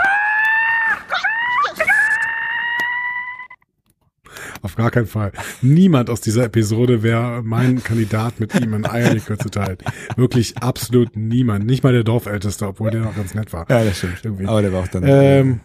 Auf 4.63 4.75
gar 4.75 4.89
keinen 4.91 5.05
Fall. 5.07 5.31
Niemand 5.61 6.09
aus 6.09 6.21
dieser 6.21 6.45
Episode 6.45 7.03
wäre 7.03 7.43
mein 7.43 7.83
Kandidat, 7.83 8.39
mit 8.39 8.55
ihm 8.59 8.73
ein 8.73 8.85
Eierlikör 8.85 9.37
zu 9.37 9.49
teilen. 9.49 9.77
Wirklich 10.15 10.57
absolut 10.57 11.15
niemand. 11.15 11.65
Nicht 11.65 11.83
mal 11.83 11.91
der 11.93 12.03
Dorfälteste, 12.05 12.65
obwohl 12.67 12.89
der 12.89 13.01
noch 13.01 13.15
ganz 13.15 13.33
nett 13.35 13.51
war. 13.53 13.69
Ja, 13.69 13.83
das 13.83 13.97
stimmt. 13.97 14.21
Irgendwie. 14.23 14.47
Aber 14.47 14.61
der 14.61 14.71
war 14.73 14.81
auch 14.83 14.87
dann. 14.87 15.03
Ähm, 15.05 15.59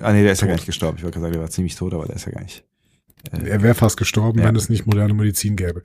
ah 0.00 0.12
nee, 0.12 0.22
der 0.24 0.32
ist 0.32 0.40
ja 0.40 0.46
tot. 0.46 0.48
gar 0.48 0.54
nicht 0.56 0.66
gestorben. 0.66 0.98
Ich 0.98 1.04
wollte 1.04 1.14
gerade 1.20 1.26
sagen, 1.26 1.32
der 1.34 1.42
war 1.42 1.50
ziemlich 1.50 1.76
tot, 1.76 1.94
aber 1.94 2.04
der 2.06 2.16
ist 2.16 2.26
ja 2.26 2.32
gar 2.32 2.42
nicht. 2.42 2.64
er 3.30 3.62
wäre 3.62 3.74
fast 3.74 3.96
gestorben, 3.96 4.40
Ja. 4.40 4.46
wenn 4.46 4.56
es 4.56 4.68
nicht 4.68 4.86
moderne 4.86 5.14
Medizin 5.14 5.54
gäbe. 5.56 5.84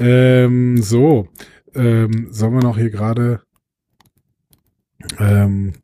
Ähm, 0.00 0.80
so, 0.82 1.28
ähm, 1.74 2.28
sollen 2.30 2.54
wir 2.54 2.62
noch 2.62 2.78
hier 2.78 2.90
gerade 2.90 3.42
Ähm, 5.18 5.74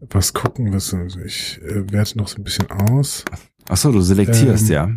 was 0.00 0.32
gucken 0.32 0.66
wir? 0.66 0.74
Also 0.74 1.20
ich 1.24 1.60
äh, 1.62 1.90
werte 1.92 2.18
noch 2.18 2.28
so 2.28 2.36
ein 2.38 2.44
bisschen 2.44 2.70
aus. 2.70 3.24
Ach 3.72 3.76
so, 3.78 3.90
du 3.90 4.02
selektierst, 4.02 4.68
Ähm, 4.68 4.74
ja. 4.74 4.90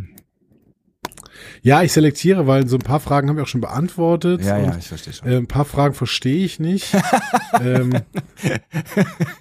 Ja, 1.65 1.81
ich 1.81 1.93
selektiere, 1.93 2.45
weil 2.45 2.67
so 2.67 2.75
ein 2.75 2.84
paar 2.84 3.00
Fragen 3.00 3.27
haben 3.27 3.38
wir 3.38 3.43
auch 3.43 3.48
schon 3.48 3.60
beantwortet. 3.60 4.43
Ja, 4.43 4.60
ja, 4.60 4.75
ich 4.77 4.88
verstehe 4.88 5.13
schon. 5.13 5.27
Äh, 5.27 5.38
ein 5.38 5.48
paar 5.48 5.65
Fragen 5.65 5.95
verstehe 5.95 6.45
ich 6.45 6.60
nicht. 6.60 6.95
ähm, 7.60 8.01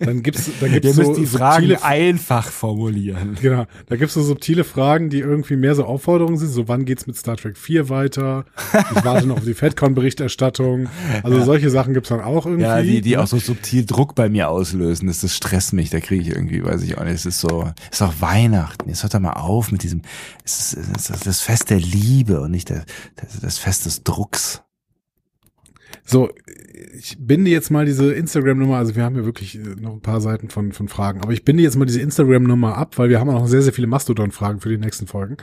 dann 0.00 0.23
gibt's, 0.23 0.49
dann 0.59 0.73
gibt's 0.73 0.88
Ihr 0.88 0.95
so 0.95 1.02
müsst 1.02 1.21
die 1.21 1.26
Fragen 1.26 1.66
subtile, 1.66 1.85
einfach 1.85 2.49
formulieren. 2.49 3.37
genau, 3.43 3.66
da 3.88 3.97
gibt's 3.97 4.14
so 4.14 4.23
subtile 4.23 4.64
Fragen, 4.64 5.11
die 5.11 5.19
irgendwie 5.19 5.57
mehr 5.57 5.75
so 5.75 5.85
Aufforderungen 5.85 6.38
sind. 6.38 6.49
So, 6.49 6.66
wann 6.66 6.87
geht's 6.87 7.07
mit 7.07 7.19
Star 7.19 7.37
Trek 7.37 7.59
4 7.59 7.90
weiter? 7.90 8.47
Ich 8.73 9.04
warte 9.04 9.26
noch 9.26 9.37
auf 9.37 9.45
die 9.45 9.52
FedCon-Berichterstattung. 9.52 10.88
Also 11.23 11.40
solche 11.45 11.69
Sachen 11.69 11.93
gibt's 11.93 12.09
dann 12.09 12.23
auch 12.23 12.47
irgendwie. 12.47 12.64
Ja, 12.64 12.81
die, 12.81 13.02
die 13.02 13.19
auch 13.19 13.26
so 13.26 13.38
subtil 13.38 13.85
Druck 13.85 14.14
bei 14.14 14.31
mir 14.31 14.49
auslösen. 14.49 15.09
Das, 15.09 15.21
das 15.21 15.37
stresst 15.37 15.75
mich. 15.75 15.90
Da 15.90 16.00
kriege 16.00 16.23
ich 16.23 16.31
irgendwie, 16.31 16.64
weiß 16.64 16.81
ich 16.85 16.97
auch 16.97 17.04
nicht. 17.04 17.16
Es 17.16 17.26
ist 17.26 17.40
so, 17.40 17.71
es 17.90 18.00
ist 18.00 18.02
auch 18.02 18.14
Weihnachten. 18.21 18.88
Jetzt 18.88 19.02
hört 19.02 19.12
doch 19.12 19.21
mal 19.21 19.35
auf 19.35 19.71
mit 19.71 19.83
diesem, 19.83 20.00
es 20.43 20.73
ist, 20.73 20.88
es 20.97 21.11
ist 21.11 21.26
das 21.26 21.40
Fest 21.43 21.69
der 21.69 21.81
Liebe 21.81 22.13
und 22.23 22.50
nicht 22.50 22.71
der, 22.71 22.85
das, 23.16 23.40
das 23.40 23.59
Fest 23.59 23.87
des 23.87 24.04
Drucks. 24.04 24.62
So, 26.06 26.30
ich 26.99 27.16
binde 27.18 27.50
jetzt 27.50 27.71
mal 27.71 27.87
diese 27.87 28.12
Instagram-Nummer, 28.12 28.76
also 28.76 28.94
wir 28.94 29.04
haben 29.04 29.16
ja 29.16 29.25
wirklich 29.25 29.54
äh, 29.56 29.61
noch 29.80 29.92
ein 29.92 30.00
paar 30.00 30.21
Seiten 30.21 30.50
von, 30.50 30.73
von 30.73 30.88
Fragen, 30.88 31.21
aber 31.23 31.33
ich 31.33 31.44
binde 31.44 31.62
jetzt 31.62 31.76
mal 31.76 31.85
diese 31.87 32.00
Instagram-Nummer 32.00 32.76
ab, 32.76 32.99
weil 32.99 33.09
wir 33.09 33.21
haben 33.21 33.30
auch 33.30 33.40
noch 33.40 33.47
sehr, 33.47 33.62
sehr 33.62 33.73
viele 33.73 33.87
Mastodon-Fragen 33.87 34.61
für 34.61 34.68
die 34.68 34.76
nächsten 34.76 35.06
Folgen. 35.06 35.37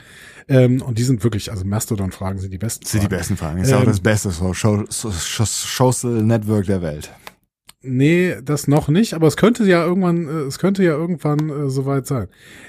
Ähm, 0.48 0.80
und 0.82 0.98
die 0.98 1.02
sind 1.02 1.24
wirklich, 1.24 1.50
also 1.50 1.64
Mastodon-Fragen 1.64 2.38
sind 2.38 2.52
die 2.52 2.58
besten. 2.58 2.86
Sind 2.86 3.02
die 3.02 3.06
Fragen. 3.06 3.18
besten 3.18 3.36
Fragen. 3.36 3.58
Ist 3.60 3.72
auch 3.72 3.80
Ähm, 3.80 3.86
das 3.86 4.00
beste 4.00 4.30
so 4.30 4.52
Show, 4.54 4.84
so, 4.88 5.10
so, 5.10 5.44
Social 5.44 6.22
Network 6.22 6.66
der 6.66 6.82
Welt. 6.82 7.10
Nee, 7.84 8.36
das 8.44 8.68
noch 8.68 8.88
nicht, 8.88 9.14
aber 9.14 9.26
es 9.26 9.36
könnte 9.36 9.64
ja 9.64 9.84
irgendwann, 9.84 10.28
äh, 10.28 10.42
es 10.42 10.60
könnte 10.60 10.84
ja 10.84 10.92
irgendwann 10.92 11.50
äh, 11.50 11.70
soweit 11.70 12.06
sein. 12.06 12.28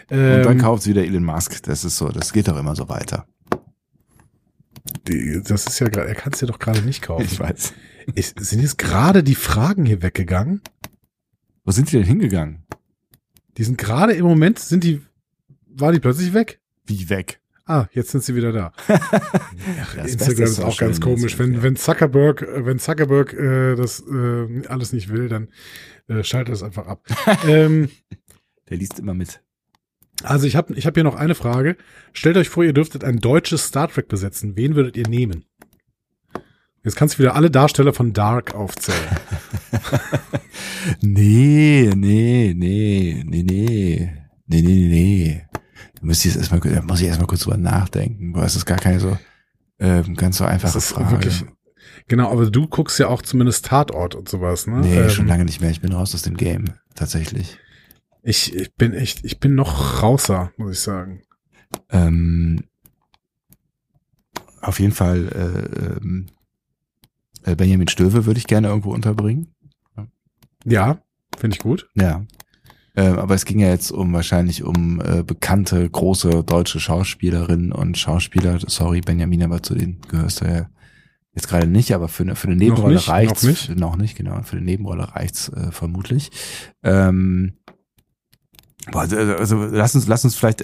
Und 0.09 0.17
dann 0.17 0.53
Ähm, 0.53 0.57
kauft 0.57 0.87
wieder 0.87 1.03
Elon 1.03 1.23
Musk. 1.23 1.61
Das 1.63 1.83
ist 1.85 1.97
so, 1.97 2.09
das 2.09 2.33
geht 2.33 2.47
doch 2.47 2.57
immer 2.57 2.75
so 2.75 2.89
weiter. 2.89 3.27
Die, 5.07 5.41
das 5.43 5.67
ist 5.67 5.79
ja 5.79 5.87
gerade, 5.89 6.09
er 6.09 6.15
kann 6.15 6.33
es 6.33 6.41
ja 6.41 6.47
doch 6.47 6.59
gerade 6.59 6.81
nicht 6.81 7.01
kaufen. 7.01 7.25
Ich 7.25 7.39
weiß. 7.39 7.73
Ist, 8.15 8.39
sind 8.39 8.61
jetzt 8.61 8.77
gerade 8.77 9.23
die 9.23 9.35
Fragen 9.35 9.85
hier 9.85 10.01
weggegangen? 10.01 10.61
Wo 11.63 11.71
sind 11.71 11.91
die 11.91 11.97
denn 11.97 12.05
hingegangen? 12.05 12.63
Die 13.57 13.63
sind 13.63 13.77
gerade 13.77 14.13
im 14.13 14.25
Moment, 14.25 14.59
sind 14.59 14.83
die, 14.83 15.01
war 15.67 15.91
die 15.91 15.99
plötzlich 15.99 16.33
weg? 16.33 16.59
Wie 16.85 17.09
weg? 17.09 17.39
Ah, 17.65 17.87
jetzt 17.93 18.11
sind 18.11 18.23
sie 18.23 18.35
wieder 18.35 18.51
da. 18.51 18.73
Ach, 18.87 19.95
Das 19.95 20.11
Instagram 20.11 20.35
beste 20.35 20.43
ist 20.43 20.59
auch 20.59 20.77
ganz 20.77 20.99
komisch. 20.99 21.39
Wenn, 21.39 21.53
ja. 21.53 21.63
wenn 21.63 21.77
Zuckerberg, 21.77 22.41
äh, 22.41 22.65
wenn 22.65 22.77
Zuckerberg 22.79 23.33
äh, 23.33 23.75
das 23.75 24.01
äh, 24.01 24.67
alles 24.67 24.91
nicht 24.91 25.09
will, 25.09 25.29
dann 25.29 25.47
äh, 26.09 26.23
schaltet 26.23 26.55
es 26.55 26.63
einfach 26.63 26.87
ab. 26.87 27.05
ähm, 27.47 27.89
Der 28.69 28.77
liest 28.77 28.99
immer 28.99 29.13
mit. 29.13 29.41
Also 30.21 30.45
ich 30.45 30.55
habe 30.55 30.73
ich 30.75 30.85
hab 30.85 30.93
hier 30.95 31.03
noch 31.03 31.15
eine 31.15 31.35
Frage. 31.35 31.75
Stellt 32.11 32.37
euch 32.37 32.49
vor, 32.49 32.63
ihr 32.63 32.73
dürftet 32.73 33.03
ein 33.03 33.19
deutsches 33.19 33.65
Star 33.65 33.87
Trek 33.87 34.07
besetzen. 34.07 34.55
Wen 34.55 34.75
würdet 34.75 34.95
ihr 34.97 35.07
nehmen? 35.07 35.45
Jetzt 36.83 36.95
kannst 36.97 37.15
du 37.15 37.19
wieder 37.19 37.35
alle 37.35 37.49
Darsteller 37.49 37.93
von 37.93 38.13
Dark 38.13 38.53
aufzählen. 38.53 38.99
Nee, 41.01 41.89
nee, 41.95 42.53
nee, 42.55 43.23
nee, 43.25 43.43
nee. 43.43 44.11
Nee, 44.47 44.61
nee, 44.61 44.61
nee, 44.61 44.87
nee. 44.89 45.45
Da 45.95 46.05
muss 46.05 46.19
ich 46.19 46.25
jetzt 46.25 46.35
erstmal, 46.37 46.59
da 46.59 46.81
muss 46.81 46.99
ich 47.01 47.07
erstmal 47.07 47.27
kurz 47.27 47.41
drüber 47.41 47.57
nachdenken. 47.57 48.33
Boah, 48.33 48.43
es 48.43 48.55
ist 48.55 48.65
gar 48.65 48.77
keine 48.77 48.99
so, 48.99 49.17
ähm, 49.79 50.15
ganz 50.15 50.37
so 50.37 50.43
einfache 50.45 50.73
Das 50.73 50.85
ist 50.85 50.91
Frage. 50.91 51.11
wirklich. 51.11 51.45
Genau, 52.09 52.29
aber 52.31 52.49
du 52.49 52.67
guckst 52.67 52.99
ja 52.99 53.07
auch 53.07 53.21
zumindest 53.21 53.65
Tatort 53.65 54.13
und 54.15 54.27
sowas, 54.27 54.67
ne? 54.67 54.81
nee, 54.81 54.97
Ähm, 54.97 55.09
schon 55.09 55.27
lange 55.27 55.45
nicht 55.45 55.61
mehr. 55.61 55.69
Ich 55.69 55.79
bin 55.81 55.93
raus 55.93 56.13
aus 56.13 56.21
dem 56.23 56.35
Game. 56.35 56.65
Tatsächlich. 56.95 57.57
Ich, 58.23 58.55
ich 58.55 58.73
bin 58.75 58.93
echt, 58.93 59.23
ich 59.25 59.39
bin 59.39 59.53
noch 59.53 60.01
rauser, 60.01 60.51
muss 60.57 60.71
ich 60.71 60.79
sagen. 60.79 61.21
Ähm, 61.89 62.63
auf 64.61 64.79
jeden 64.79 64.93
Fall, 64.93 65.27
äh, 65.27 65.97
ähm, 65.97 66.27
äh, 67.43 67.55
Benjamin 67.55 67.89
Stöwe 67.89 68.25
würde 68.25 68.37
ich 68.37 68.47
gerne 68.47 68.69
irgendwo 68.69 68.93
unterbringen. 68.93 69.53
Ja, 70.63 70.99
finde 71.37 71.55
ich 71.55 71.61
gut. 71.61 71.89
Ja. 71.95 72.25
Ähm, 72.95 73.17
aber 73.17 73.35
es 73.35 73.43
ging 73.43 73.59
ja 73.59 73.69
jetzt 73.69 73.91
um 73.91 74.13
wahrscheinlich 74.13 74.63
um 74.63 75.01
äh, 75.01 75.23
bekannte 75.23 75.89
große 75.89 76.43
deutsche 76.43 76.79
Schauspielerinnen 76.79 77.73
und 77.73 77.97
Schauspieler. 77.97 78.59
Sorry, 78.65 79.01
Benjamin, 79.01 79.43
aber 79.43 79.63
zu 79.63 79.75
denen 79.75 79.99
gehörst 80.07 80.41
du 80.41 80.45
ja 80.45 80.69
jetzt 81.33 81.47
gerade 81.47 81.67
nicht, 81.67 81.93
aber 81.93 82.07
für 82.07 82.23
eine, 82.23 82.35
für 82.35 82.47
eine 82.47 82.55
Nebenrolle 82.55 82.95
nicht, 82.95 83.09
reicht's. 83.09 83.43
noch 83.43 83.49
nicht. 83.49 83.65
Für, 83.65 83.75
noch 83.75 83.95
nicht, 83.97 84.15
genau. 84.15 84.41
Für 84.43 84.57
eine 84.57 84.65
Nebenrolle 84.65 85.15
reicht's 85.15 85.49
äh, 85.49 85.71
vermutlich. 85.71 86.31
Ähm, 86.83 87.53
boah, 88.91 89.01
also, 89.01 89.17
also 89.17 89.63
lass 89.65 89.95
uns, 89.95 90.07
lass 90.07 90.23
uns 90.23 90.35
vielleicht, 90.35 90.63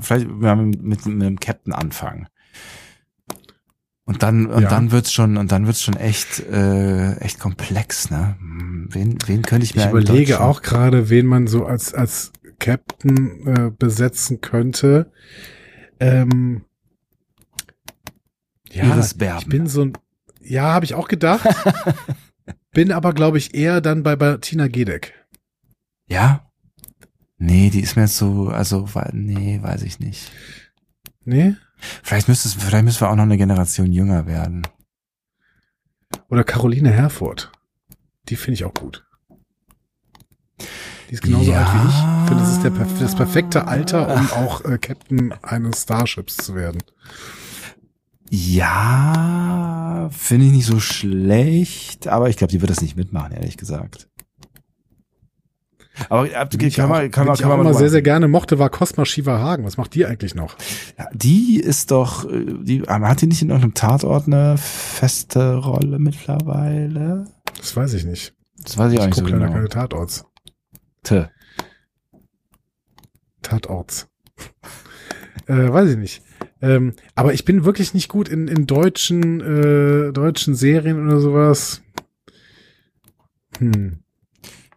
vielleicht 0.00 0.28
mit, 0.28 0.82
mit 0.82 1.06
einem 1.06 1.40
Captain 1.40 1.72
anfangen. 1.72 2.28
Und 4.04 4.22
dann, 4.22 4.46
und 4.46 4.62
Ja. 4.62 4.70
dann 4.70 4.90
wird's 4.90 5.12
schon, 5.12 5.36
und 5.36 5.52
dann 5.52 5.66
wird's 5.66 5.82
schon 5.82 5.96
echt, 5.96 6.40
äh, 6.40 7.16
echt 7.16 7.38
komplex, 7.38 8.10
ne? 8.10 8.36
Wen, 8.40 9.18
wen 9.26 9.42
könnte 9.42 9.64
ich 9.66 9.74
mir 9.74 9.82
Ich 9.82 9.90
überlege 9.90 10.40
auch 10.40 10.62
gerade, 10.62 11.10
wen 11.10 11.26
man 11.26 11.46
so 11.46 11.66
als, 11.66 11.92
als 11.92 12.32
Captain 12.58 13.46
äh, 13.46 13.70
besetzen 13.70 14.40
könnte. 14.40 15.12
Ähm, 16.00 16.64
ja, 18.70 18.98
ich 18.98 19.46
bin 19.46 19.66
so 19.66 19.82
ein, 19.82 19.92
ja, 20.40 20.72
habe 20.72 20.86
ich 20.86 20.94
auch 20.94 21.08
gedacht. 21.08 21.46
bin 22.72 22.92
aber, 22.92 23.12
glaube 23.12 23.38
ich, 23.38 23.54
eher 23.54 23.80
dann 23.80 24.02
bei 24.02 24.16
Bettina 24.16 24.68
Gedeck. 24.68 25.14
Ja? 26.06 26.47
Nee, 27.38 27.70
die 27.70 27.80
ist 27.80 27.96
mir 27.96 28.02
jetzt 28.02 28.16
so, 28.16 28.48
also, 28.48 28.88
nee, 29.12 29.60
weiß 29.62 29.82
ich 29.82 30.00
nicht. 30.00 30.30
Nee? 31.24 31.54
Vielleicht 32.02 32.26
müsste 32.28 32.48
es, 32.48 32.54
vielleicht 32.54 32.84
müssen 32.84 33.00
wir 33.00 33.10
auch 33.10 33.14
noch 33.16 33.22
eine 33.22 33.38
Generation 33.38 33.92
jünger 33.92 34.26
werden. 34.26 34.66
Oder 36.28 36.42
Caroline 36.44 36.90
Herford. 36.90 37.52
Die 38.28 38.36
finde 38.36 38.54
ich 38.54 38.64
auch 38.64 38.74
gut. 38.74 39.04
Die 41.08 41.14
ist 41.14 41.22
genauso 41.22 41.50
Ja. 41.52 41.64
alt 41.64 41.72
wie 41.74 41.88
ich. 41.88 41.94
Ich 41.94 42.28
finde, 42.28 42.42
das 42.42 42.52
ist 42.52 42.62
der, 42.62 42.70
das 43.06 43.14
perfekte 43.14 43.66
Alter, 43.68 44.14
um 44.14 44.30
auch 44.32 44.64
äh, 44.64 44.76
Captain 44.78 45.32
eines 45.42 45.82
Starships 45.82 46.36
zu 46.36 46.54
werden. 46.54 46.82
Ja, 48.30 50.10
finde 50.12 50.46
ich 50.46 50.52
nicht 50.52 50.66
so 50.66 50.80
schlecht, 50.80 52.08
aber 52.08 52.28
ich 52.28 52.36
glaube, 52.36 52.50
die 52.50 52.60
wird 52.60 52.70
das 52.70 52.82
nicht 52.82 52.96
mitmachen, 52.96 53.32
ehrlich 53.32 53.56
gesagt. 53.56 54.07
Aber 56.08 56.24
Wen 56.24 56.68
ich 56.68 56.76
kann 56.76 56.86
auch, 56.86 56.88
man, 56.90 57.10
kann 57.10 57.26
man, 57.26 57.34
ich 57.34 57.40
kann 57.40 57.50
auch 57.50 57.56
man 57.56 57.66
immer 57.66 57.72
mal 57.72 57.78
sehr, 57.78 57.90
sehr 57.90 58.02
gerne 58.02 58.28
mochte, 58.28 58.58
war 58.58 58.70
Cosma 58.70 59.04
Shiva 59.04 59.38
Hagen. 59.38 59.64
Was 59.64 59.76
macht 59.76 59.94
die 59.94 60.06
eigentlich 60.06 60.34
noch? 60.34 60.56
Ja, 60.98 61.06
die 61.12 61.60
ist 61.60 61.90
doch, 61.90 62.30
äh, 62.30 62.44
die, 62.62 62.82
hat 62.82 63.20
die 63.20 63.26
nicht 63.26 63.42
in 63.42 63.50
irgendeinem 63.50 63.74
Tatort 63.74 64.26
eine 64.26 64.56
feste 64.58 65.56
Rolle 65.56 65.98
mittlerweile? 65.98 67.26
Das 67.56 67.76
weiß 67.76 67.94
ich 67.94 68.04
nicht. 68.04 68.34
Das 68.62 68.78
weiß 68.78 68.92
ich 68.92 68.98
auch 68.98 69.02
Ich 69.02 69.16
nicht 69.16 69.18
so 69.18 69.24
genau. 69.24 69.52
keine 69.52 69.68
Tatorts. 69.68 70.24
Tö. 71.02 71.24
Tatorts. 73.42 74.08
äh, 75.46 75.72
weiß 75.72 75.90
ich 75.90 75.96
nicht. 75.96 76.22
Ähm, 76.60 76.94
aber 77.14 77.34
ich 77.34 77.44
bin 77.44 77.64
wirklich 77.64 77.94
nicht 77.94 78.08
gut 78.08 78.28
in, 78.28 78.48
in 78.48 78.66
deutschen, 78.66 79.40
äh, 79.40 80.12
deutschen 80.12 80.54
Serien 80.54 81.06
oder 81.06 81.20
sowas. 81.20 81.82
Hm. 83.58 84.00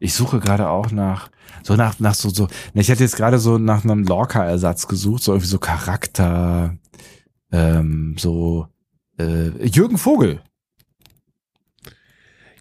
Ich 0.02 0.16
suche 0.16 0.40
gerade 0.40 0.68
auch 0.68 0.92
nach, 0.92 1.30
so 1.62 1.76
nach, 1.76 2.00
nach 2.00 2.16
so, 2.16 2.30
so, 2.30 2.48
ne, 2.74 2.82
ich 2.82 2.90
hätte 2.90 3.04
jetzt 3.04 3.16
gerade 3.16 3.38
so 3.38 3.60
nach 3.60 3.84
einem 3.84 4.04
Lorca-Ersatz 4.04 4.88
gesucht, 4.88 5.22
so 5.22 5.32
irgendwie 5.32 5.48
so 5.48 5.60
Charakter, 5.60 6.76
ähm, 7.52 8.16
so, 8.18 8.66
äh, 9.20 9.64
Jürgen 9.68 10.00
Vogel. 10.00 10.42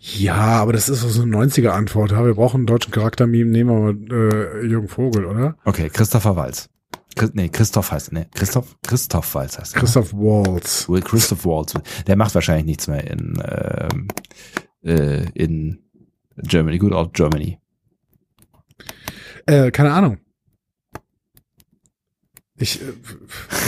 Ja, 0.00 0.34
aber 0.34 0.74
das 0.74 0.90
ist 0.90 1.00
so 1.00 1.22
eine 1.22 1.34
90er-Antwort. 1.34 2.10
Ja, 2.10 2.26
wir 2.26 2.34
brauchen 2.34 2.58
einen 2.58 2.66
deutschen 2.66 2.92
Charakter-Meme, 2.92 3.50
nehmen 3.50 3.70
wir 3.70 3.94
mal 3.94 4.62
äh, 4.62 4.66
Jürgen 4.66 4.88
Vogel, 4.88 5.24
oder? 5.24 5.56
Okay, 5.64 5.88
Christopher 5.88 6.36
Walz. 6.36 6.68
Chris, 7.16 7.30
nee, 7.32 7.48
Christoph 7.48 7.90
heißt, 7.90 8.12
nee, 8.12 8.26
Christoph, 8.34 8.76
Christoph 8.82 9.34
Walz 9.34 9.58
heißt 9.58 9.74
er. 9.74 9.80
Christoph 9.80 10.12
Waltz. 10.12 10.90
Will 10.90 11.00
Christoph 11.00 11.46
Waltz. 11.46 11.72
Der 12.06 12.16
macht 12.16 12.34
wahrscheinlich 12.34 12.66
nichts 12.66 12.86
mehr 12.86 13.10
in, 13.10 13.42
ähm, 13.42 14.08
äh, 14.82 15.26
in 15.32 15.89
Germany, 16.42 16.78
good 16.78 16.92
old 16.92 17.14
Germany. 17.14 17.58
Äh, 19.46 19.70
keine 19.70 19.92
Ahnung. 19.92 20.18
Ich 22.56 22.80
äh, 22.80 22.92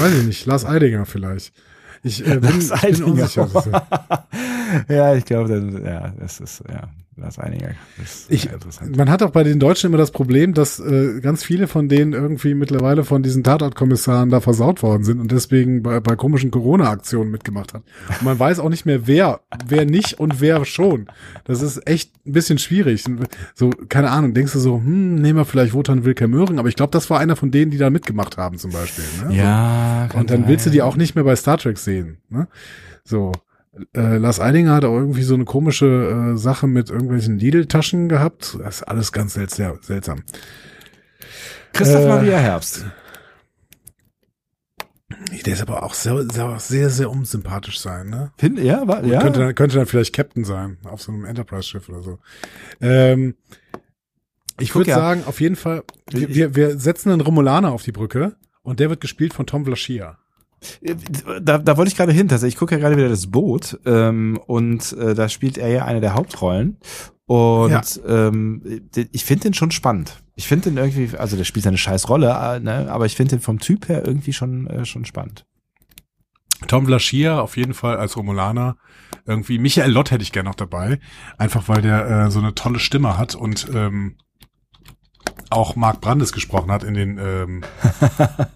weiß 0.00 0.14
ich 0.14 0.26
nicht. 0.26 0.46
Lars 0.46 0.64
Eidinger 0.64 1.06
vielleicht. 1.06 1.52
Ich 2.02 2.26
äh, 2.26 2.38
bin, 2.38 2.42
Lars 2.42 2.64
ich 2.64 2.70
bin 2.70 2.78
Eidinger. 2.80 3.06
unsicher. 3.06 4.28
ja, 4.88 5.14
ich 5.14 5.24
glaube, 5.24 5.82
ja, 5.84 6.08
das 6.18 6.40
ist, 6.40 6.62
ja. 6.68 6.90
Lars 7.16 7.38
Eininger. 7.38 7.72
ist 8.02 8.30
Ich, 8.30 8.50
interessant. 8.50 8.96
man 8.96 9.10
hat 9.10 9.22
auch 9.22 9.30
bei 9.30 9.42
den 9.44 9.58
Deutschen 9.60 9.88
immer 9.88 9.98
das 9.98 10.12
Problem, 10.12 10.54
dass 10.54 10.80
äh, 10.80 11.20
ganz 11.20 11.44
viele 11.44 11.68
von 11.68 11.88
denen 11.88 12.14
irgendwie 12.14 12.54
mittlerweile 12.54 13.04
von 13.04 13.22
diesen 13.22 13.44
Tatortkommissaren 13.44 14.30
da 14.30 14.40
versaut 14.40 14.82
worden 14.82 15.04
sind 15.04 15.20
und 15.20 15.30
deswegen 15.30 15.82
bei, 15.82 16.00
bei 16.00 16.16
komischen 16.16 16.50
Corona-Aktionen 16.50 17.30
mitgemacht 17.30 17.74
hat. 17.74 17.82
Und 18.08 18.22
man 18.22 18.38
weiß 18.38 18.60
auch 18.60 18.70
nicht 18.70 18.86
mehr, 18.86 19.06
wer, 19.06 19.40
wer 19.66 19.84
nicht 19.84 20.20
und 20.20 20.40
wer 20.40 20.64
schon. 20.64 21.06
Das 21.44 21.60
ist 21.60 21.86
echt 21.86 22.12
ein 22.26 22.32
bisschen 22.32 22.56
schwierig. 22.58 23.04
So, 23.54 23.70
keine 23.90 24.10
Ahnung, 24.10 24.32
denkst 24.32 24.54
du 24.54 24.58
so, 24.58 24.76
hm, 24.76 25.16
nehmen 25.16 25.38
wir 25.38 25.44
vielleicht 25.44 25.74
Wotan 25.74 26.04
Wilke 26.04 26.28
Möhring, 26.28 26.58
aber 26.58 26.68
ich 26.68 26.76
glaube, 26.76 26.92
das 26.92 27.10
war 27.10 27.20
einer 27.20 27.36
von 27.36 27.50
denen, 27.50 27.70
die 27.70 27.78
da 27.78 27.90
mitgemacht 27.90 28.38
haben 28.38 28.56
zum 28.56 28.70
Beispiel. 28.70 29.04
Ne? 29.28 29.36
Ja, 29.36 30.08
So. 30.10 30.18
Und 30.18 30.30
dann 30.30 30.48
willst 30.48 30.64
du 30.64 30.70
die 30.70 30.80
auch 30.80 30.96
nicht 30.96 31.14
mehr 31.14 31.24
bei 31.24 31.36
Star 31.36 31.58
Trek 31.58 31.76
sehen. 31.76 32.18
Ne? 32.30 32.48
So. 33.04 33.32
Äh, 33.94 34.18
Lars 34.18 34.38
Eidinger 34.38 34.74
hat 34.74 34.84
auch 34.84 34.96
irgendwie 34.96 35.22
so 35.22 35.34
eine 35.34 35.44
komische 35.44 36.32
äh, 36.34 36.36
Sache 36.36 36.66
mit 36.66 36.90
irgendwelchen 36.90 37.38
Lidl-Taschen 37.38 38.08
gehabt. 38.08 38.58
Das 38.58 38.76
ist 38.76 38.82
alles 38.82 39.12
ganz 39.12 39.34
sel 39.34 39.48
sehr 39.48 39.78
seltsam. 39.80 40.22
Christoph 41.72 42.04
Äh, 42.04 42.08
Maria 42.08 42.38
Herbst. 42.38 42.84
Der 45.46 45.52
ist 45.54 45.62
aber 45.62 45.82
auch 45.82 45.94
sehr, 45.94 46.24
sehr, 46.30 46.58
sehr, 46.58 46.90
sehr 46.90 47.10
unsympathisch 47.10 47.80
sein, 47.80 48.10
ne? 48.10 48.32
Find, 48.36 48.58
ja, 48.58 48.86
war, 48.86 49.04
ja. 49.04 49.20
Könnte, 49.20 49.40
dann, 49.40 49.54
könnte 49.54 49.76
dann 49.76 49.86
vielleicht 49.86 50.14
Captain 50.14 50.44
sein, 50.44 50.78
auf 50.84 51.00
so 51.00 51.12
einem 51.12 51.24
Enterprise-Schiff 51.24 51.88
oder 51.88 52.02
so. 52.02 52.18
Ähm, 52.80 53.36
ich 54.58 54.74
würde 54.74 54.90
ja. 54.90 54.96
sagen, 54.96 55.22
auf 55.26 55.40
jeden 55.40 55.56
Fall, 55.56 55.84
wir, 56.10 56.34
wir, 56.34 56.56
wir 56.56 56.78
setzen 56.78 57.10
einen 57.10 57.20
Romulaner 57.20 57.72
auf 57.72 57.82
die 57.82 57.92
Brücke 57.92 58.36
und 58.62 58.80
der 58.80 58.90
wird 58.90 59.00
gespielt 59.00 59.32
von 59.32 59.46
Tom 59.46 59.64
Vlaschia. 59.64 60.18
Da, 61.40 61.58
da 61.58 61.76
wollte 61.76 61.90
ich 61.90 61.96
gerade 61.96 62.12
hin. 62.12 62.30
Also 62.30 62.46
ich 62.46 62.56
gucke 62.56 62.74
ja 62.74 62.80
gerade 62.80 62.96
wieder 62.96 63.08
das 63.08 63.26
Boot 63.30 63.78
ähm, 63.84 64.38
und 64.46 64.92
äh, 64.92 65.14
da 65.14 65.28
spielt 65.28 65.58
er 65.58 65.68
ja 65.68 65.84
eine 65.84 66.00
der 66.00 66.14
Hauptrollen. 66.14 66.78
Und 67.26 67.70
Ja. 67.70 67.82
ähm, 68.28 68.62
ich 69.12 69.24
finde 69.24 69.44
den 69.44 69.54
schon 69.54 69.70
spannend. 69.70 70.22
Ich 70.34 70.46
finde 70.48 70.70
den 70.70 70.76
irgendwie, 70.78 71.16
also 71.16 71.36
der 71.36 71.44
spielt 71.44 71.64
seine 71.64 71.78
scheiß 71.78 72.08
Rolle, 72.08 72.28
äh, 72.30 72.60
ne, 72.60 72.90
aber 72.90 73.06
ich 73.06 73.16
finde 73.16 73.36
den 73.36 73.40
vom 73.42 73.58
Typ 73.58 73.88
her 73.88 74.06
irgendwie 74.06 74.32
schon 74.32 74.66
äh, 74.66 74.84
schon 74.84 75.04
spannend. 75.04 75.46
Tom 76.68 76.86
Vlaschia 76.86 77.40
auf 77.40 77.56
jeden 77.56 77.74
Fall 77.74 77.96
als 77.96 78.16
Romulaner. 78.16 78.76
Irgendwie 79.26 79.58
Michael 79.58 79.90
Lott 79.90 80.10
hätte 80.10 80.22
ich 80.22 80.32
gerne 80.32 80.48
noch 80.48 80.54
dabei. 80.54 81.00
Einfach 81.38 81.68
weil 81.68 81.82
der 81.82 82.08
äh, 82.08 82.30
so 82.30 82.38
eine 82.38 82.54
tolle 82.54 82.78
Stimme 82.78 83.18
hat 83.18 83.34
und 83.34 83.68
ähm, 83.74 84.16
auch 85.50 85.76
Mark 85.76 86.00
Brandes 86.00 86.32
gesprochen 86.32 86.70
hat 86.70 86.84
in 86.84 86.94
den 86.94 87.18
ähm, 87.18 87.62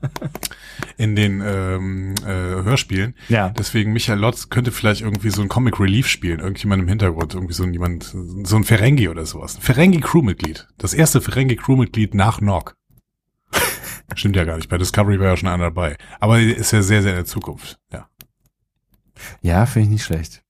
in 0.97 1.17
den 1.17 1.43
ähm, 1.45 2.15
äh, 2.25 2.63
Hörspielen. 2.63 3.15
Ja. 3.29 3.51
Deswegen 3.51 3.93
Michael 3.93 4.19
Lotz 4.19 4.49
könnte 4.49 4.73
vielleicht 4.73 5.03
irgendwie 5.03 5.31
so 5.31 5.43
ein 5.43 5.49
Comic 5.49 5.79
Relief 5.79 6.09
spielen, 6.09 6.41
irgendjemand 6.41 6.83
im 6.83 6.89
Hintergrund, 6.89 7.35
irgendwie 7.35 7.55
so 7.55 7.65
ein 7.65 7.73
jemand, 7.73 8.05
so 8.45 8.57
ein 8.57 8.65
Ferengi 8.65 9.09
oder 9.09 9.27
sowas. 9.27 9.57
Ein 9.57 9.63
Ferengi 9.63 10.01
Crewmitglied. 10.01 10.69
Das 10.79 10.95
erste 10.95 11.21
Ferengi 11.21 11.57
Crewmitglied 11.57 12.15
nach 12.15 12.41
Nock. 12.41 12.77
Stimmt 14.15 14.37
ja 14.37 14.45
gar 14.45 14.57
nicht. 14.57 14.69
Bei 14.69 14.79
Discovery 14.79 15.19
war 15.21 15.27
ja 15.27 15.37
schon 15.37 15.49
einer 15.49 15.65
dabei. 15.65 15.97
Aber 16.21 16.41
ist 16.41 16.73
ja 16.73 16.83
sehr, 16.83 17.03
sehr 17.03 17.13
in 17.13 17.17
der 17.19 17.25
Zukunft. 17.27 17.79
Ja. 17.93 18.09
Ja, 19.41 19.67
finde 19.67 19.87
ich 19.87 19.93
nicht 19.93 20.05
schlecht. 20.05 20.43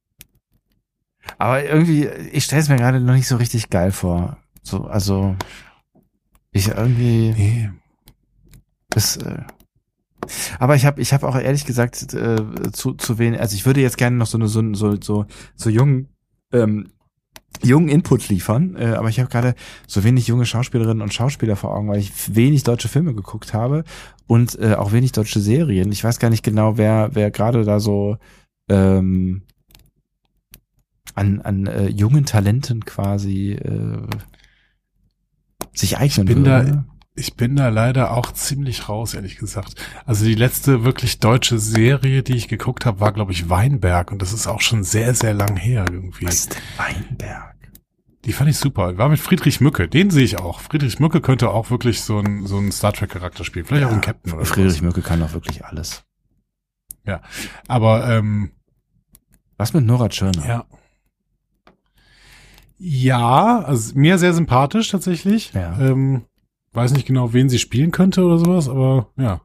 Aber 1.38 1.64
irgendwie, 1.64 2.06
ich 2.06 2.44
stelle 2.44 2.62
es 2.62 2.68
mir 2.68 2.76
gerade 2.76 3.00
noch 3.00 3.14
nicht 3.14 3.28
so 3.28 3.36
richtig 3.36 3.70
geil 3.70 3.92
vor. 3.92 4.38
So, 4.62 4.84
also 4.84 5.36
ich 6.56 6.68
irgendwie. 6.68 7.32
Nee. 7.32 7.70
Das, 8.90 9.16
äh, 9.18 9.42
aber 10.58 10.76
ich 10.76 10.86
habe 10.86 11.00
ich 11.00 11.12
hab 11.12 11.22
auch 11.22 11.36
ehrlich 11.36 11.64
gesagt 11.64 12.14
äh, 12.14 12.72
zu, 12.72 12.94
zu 12.94 13.18
wenig, 13.18 13.40
also 13.40 13.54
ich 13.54 13.66
würde 13.66 13.80
jetzt 13.80 13.98
gerne 13.98 14.16
noch 14.16 14.26
so 14.26 14.38
eine 14.38 14.48
so, 14.48 14.74
so, 14.74 14.96
so, 15.00 15.26
so 15.54 15.70
jungen, 15.70 16.08
ähm, 16.52 16.88
jungen 17.62 17.88
Input 17.88 18.28
liefern, 18.28 18.76
äh, 18.76 18.94
aber 18.96 19.08
ich 19.08 19.18
habe 19.18 19.30
gerade 19.30 19.54
so 19.86 20.04
wenig 20.04 20.26
junge 20.26 20.46
Schauspielerinnen 20.46 21.02
und 21.02 21.14
Schauspieler 21.14 21.56
vor 21.56 21.74
Augen, 21.74 21.88
weil 21.88 22.00
ich 22.00 22.34
wenig 22.34 22.64
deutsche 22.64 22.88
Filme 22.88 23.14
geguckt 23.14 23.54
habe 23.54 23.84
und 24.26 24.58
äh, 24.58 24.74
auch 24.74 24.92
wenig 24.92 25.12
deutsche 25.12 25.40
Serien. 25.40 25.90
Ich 25.92 26.04
weiß 26.04 26.18
gar 26.18 26.30
nicht 26.30 26.42
genau, 26.42 26.76
wer, 26.76 27.10
wer 27.12 27.30
gerade 27.30 27.64
da 27.64 27.80
so 27.80 28.18
ähm, 28.68 29.42
an, 31.14 31.40
an 31.40 31.66
äh, 31.66 31.88
jungen 31.88 32.26
Talenten 32.26 32.84
quasi 32.84 33.52
äh, 33.52 34.06
sich 35.76 35.98
eignen 35.98 36.26
bin 36.26 36.44
würde. 36.46 36.70
da- 36.72 36.84
Ich 37.18 37.34
bin 37.34 37.56
da 37.56 37.68
leider 37.70 38.10
auch 38.12 38.30
ziemlich 38.32 38.88
raus, 38.90 39.14
ehrlich 39.14 39.38
gesagt. 39.38 39.74
Also 40.04 40.24
die 40.26 40.34
letzte 40.34 40.84
wirklich 40.84 41.18
deutsche 41.18 41.58
Serie, 41.58 42.22
die 42.22 42.36
ich 42.36 42.46
geguckt 42.48 42.84
habe, 42.84 43.00
war, 43.00 43.12
glaube 43.12 43.32
ich, 43.32 43.48
Weinberg. 43.48 44.12
Und 44.12 44.20
das 44.20 44.34
ist 44.34 44.46
auch 44.46 44.60
schon 44.60 44.84
sehr, 44.84 45.14
sehr 45.14 45.32
lang 45.32 45.56
her 45.56 45.86
irgendwie. 45.90 46.26
Was 46.26 46.34
ist 46.34 46.54
denn 46.54 46.62
Weinberg? 46.76 47.54
Die 48.26 48.32
fand 48.34 48.50
ich 48.50 48.58
super. 48.58 48.98
War 48.98 49.08
mit 49.08 49.18
Friedrich 49.20 49.60
Mücke. 49.62 49.88
Den 49.88 50.10
sehe 50.10 50.24
ich 50.24 50.38
auch. 50.38 50.60
Friedrich 50.60 50.98
Mücke 51.00 51.20
könnte 51.22 51.48
auch 51.50 51.70
wirklich 51.70 52.02
so 52.02 52.18
ein, 52.18 52.46
so 52.46 52.58
ein 52.58 52.70
Star 52.72 52.92
Trek 52.92 53.10
Charakter 53.10 53.44
spielen. 53.44 53.64
Vielleicht 53.64 53.86
auch 53.86 53.92
ein 53.92 54.00
Captain 54.02 54.32
oder 54.34 54.44
Friedrich. 54.44 54.82
Mücke 54.82 55.00
kann 55.00 55.20
doch 55.20 55.32
wirklich 55.32 55.64
alles. 55.64 56.02
Aber, 57.68 58.08
ähm, 58.10 58.50
Was 59.58 59.72
mit 59.72 59.84
Nora 59.86 60.08
Tschirner? 60.08 60.44
ja. 60.46 60.64
Ja, 62.78 63.60
also 63.60 63.92
mir 63.98 64.18
sehr 64.18 64.32
sympathisch 64.34 64.90
tatsächlich. 64.90 65.52
Ja. 65.54 65.78
Ähm, 65.80 66.24
weiß 66.72 66.92
nicht 66.92 67.06
genau, 67.06 67.32
wen 67.32 67.48
sie 67.48 67.58
spielen 67.58 67.90
könnte 67.90 68.22
oder 68.24 68.38
sowas, 68.38 68.68
aber 68.68 69.08
ja. 69.16 69.40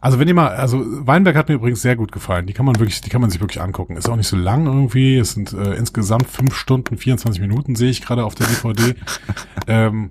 Also 0.00 0.18
wenn 0.18 0.26
ihr 0.26 0.34
mal, 0.34 0.48
also 0.48 0.80
Weinberg 1.06 1.36
hat 1.36 1.48
mir 1.48 1.54
übrigens 1.54 1.80
sehr 1.80 1.94
gut 1.94 2.10
gefallen. 2.10 2.46
Die 2.46 2.52
kann 2.52 2.66
man 2.66 2.76
wirklich, 2.80 3.00
die 3.00 3.08
kann 3.08 3.20
man 3.20 3.30
sich 3.30 3.40
wirklich 3.40 3.60
angucken. 3.62 3.96
Ist 3.96 4.08
auch 4.08 4.16
nicht 4.16 4.26
so 4.26 4.36
lang 4.36 4.66
irgendwie. 4.66 5.16
Es 5.16 5.32
sind 5.32 5.52
äh, 5.52 5.74
insgesamt 5.74 6.26
fünf 6.26 6.56
Stunden, 6.56 6.96
24 6.98 7.40
Minuten 7.40 7.76
sehe 7.76 7.90
ich 7.90 8.02
gerade 8.02 8.24
auf 8.24 8.34
der 8.34 8.48
DVD. 8.48 8.96
ähm, 9.68 10.10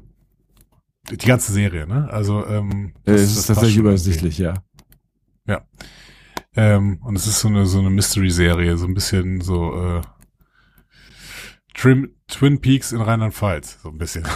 die 1.12 1.18
ganze 1.28 1.52
Serie, 1.52 1.88
ne? 1.88 2.08
Also 2.10 2.46
ähm, 2.46 2.94
Äh, 3.06 3.12
das- 3.12 3.22
es 3.22 3.38
ist 3.40 3.48
tatsächlich 3.48 3.78
übersichtlich, 3.78 4.38
ja. 4.38 4.54
irgendwie. 5.46 5.64
Ähm, 6.56 7.00
und 7.04 7.18
es 7.18 7.28
ist 7.28 7.42
so 7.42 7.50
eine 7.50 7.66
so 7.66 7.80
eine 7.80 7.90
Mystery-Serie, 7.90 8.78
so 8.78 8.86
ein 8.86 8.94
bisschen 8.94 9.42
so 9.42 9.74
äh, 9.74 10.02
Trim, 11.74 12.16
Twin 12.28 12.60
Peaks 12.60 12.92
in 12.92 13.00
Rheinland-Pfalz, 13.02 13.80
so 13.82 13.90
ein 13.90 13.98
bisschen. 13.98 14.24